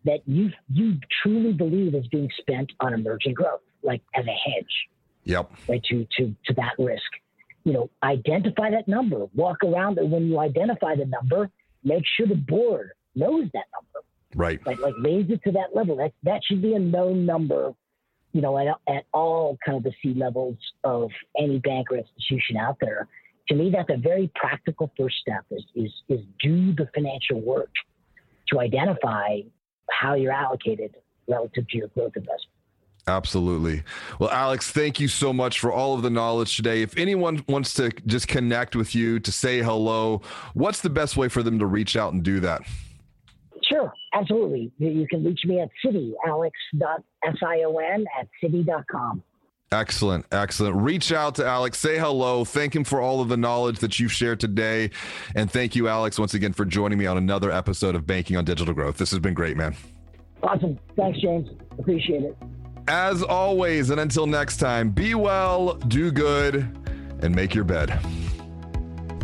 that 0.04 0.20
you 0.26 0.50
you 0.70 0.98
truly 1.22 1.52
believe 1.52 1.94
is 1.94 2.06
being 2.08 2.28
spent 2.38 2.72
on 2.80 2.92
emerging 2.92 3.34
growth, 3.34 3.60
like 3.82 4.02
as 4.14 4.24
a 4.26 4.50
hedge. 4.50 4.88
Yep. 5.24 5.50
Right 5.68 5.82
to 5.84 6.06
to 6.18 6.34
to 6.46 6.54
that 6.54 6.72
risk. 6.78 7.02
You 7.64 7.72
know, 7.72 7.90
identify 8.02 8.70
that 8.70 8.88
number. 8.88 9.26
Walk 9.34 9.58
around 9.64 9.98
it 9.98 10.06
when 10.06 10.26
you 10.26 10.38
identify 10.38 10.96
the 10.96 11.06
number, 11.06 11.50
make 11.82 12.02
sure 12.16 12.26
the 12.26 12.34
board 12.34 12.90
knows 13.14 13.44
that 13.54 13.64
number. 13.72 14.06
Right. 14.34 14.64
Like 14.66 14.80
like 14.80 14.94
raise 15.00 15.30
it 15.30 15.42
to 15.44 15.52
that 15.52 15.74
level. 15.74 15.96
That 15.96 16.12
that 16.24 16.42
should 16.44 16.60
be 16.60 16.74
a 16.74 16.78
known 16.78 17.24
number 17.24 17.72
you 18.34 18.40
know, 18.42 18.58
at, 18.58 18.66
at 18.92 19.04
all 19.14 19.56
kind 19.64 19.78
of 19.78 19.84
the 19.84 19.92
C 20.02 20.12
levels 20.12 20.56
of 20.82 21.08
any 21.38 21.60
bank 21.60 21.90
or 21.90 21.96
institution 21.96 22.56
out 22.58 22.76
there. 22.80 23.08
To 23.48 23.54
me, 23.54 23.70
that's 23.70 23.88
a 23.90 23.96
very 23.96 24.30
practical 24.34 24.90
first 24.98 25.16
step 25.20 25.44
is, 25.50 25.64
is, 25.74 25.92
is 26.08 26.20
do 26.42 26.74
the 26.74 26.88
financial 26.94 27.40
work 27.40 27.70
to 28.48 28.60
identify 28.60 29.40
how 29.90 30.14
you're 30.14 30.32
allocated 30.32 30.96
relative 31.28 31.68
to 31.68 31.76
your 31.78 31.88
growth 31.88 32.12
investment. 32.16 32.50
Absolutely. 33.06 33.82
Well, 34.18 34.30
Alex, 34.30 34.70
thank 34.70 34.98
you 34.98 35.08
so 35.08 35.32
much 35.32 35.60
for 35.60 35.70
all 35.70 35.94
of 35.94 36.02
the 36.02 36.10
knowledge 36.10 36.56
today. 36.56 36.82
If 36.82 36.96
anyone 36.96 37.44
wants 37.46 37.74
to 37.74 37.90
just 38.06 38.28
connect 38.28 38.74
with 38.74 38.94
you 38.94 39.20
to 39.20 39.30
say 39.30 39.60
hello, 39.60 40.22
what's 40.54 40.80
the 40.80 40.90
best 40.90 41.16
way 41.16 41.28
for 41.28 41.42
them 41.42 41.58
to 41.58 41.66
reach 41.66 41.96
out 41.96 42.14
and 42.14 42.22
do 42.22 42.40
that? 42.40 42.62
Sure, 43.62 43.92
absolutely. 44.14 44.72
You 44.78 45.06
can 45.08 45.24
reach 45.24 45.40
me 45.44 45.60
at 45.60 45.68
citi, 45.84 46.12
alex.sion 46.26 48.04
at 48.18 48.28
citi.com. 48.42 49.22
Excellent. 49.72 50.24
Excellent. 50.30 50.76
Reach 50.76 51.12
out 51.12 51.34
to 51.36 51.46
Alex, 51.46 51.78
say 51.78 51.98
hello, 51.98 52.44
thank 52.44 52.76
him 52.76 52.84
for 52.84 53.00
all 53.00 53.20
of 53.20 53.28
the 53.28 53.36
knowledge 53.36 53.80
that 53.80 53.98
you've 53.98 54.12
shared 54.12 54.38
today. 54.38 54.90
And 55.34 55.50
thank 55.50 55.74
you, 55.74 55.88
Alex, 55.88 56.18
once 56.18 56.34
again 56.34 56.52
for 56.52 56.64
joining 56.64 56.98
me 56.98 57.06
on 57.06 57.16
another 57.16 57.50
episode 57.50 57.96
of 57.96 58.06
Banking 58.06 58.36
on 58.36 58.44
Digital 58.44 58.72
Growth. 58.72 58.98
This 58.98 59.10
has 59.10 59.18
been 59.18 59.34
great, 59.34 59.56
man. 59.56 59.74
Awesome. 60.42 60.78
Thanks, 60.96 61.20
James. 61.20 61.48
Appreciate 61.78 62.22
it. 62.22 62.36
As 62.86 63.22
always, 63.22 63.90
and 63.90 63.98
until 63.98 64.26
next 64.26 64.58
time, 64.58 64.90
be 64.90 65.14
well, 65.14 65.74
do 65.74 66.12
good, 66.12 66.68
and 67.20 67.34
make 67.34 67.54
your 67.54 67.64
bed. 67.64 67.98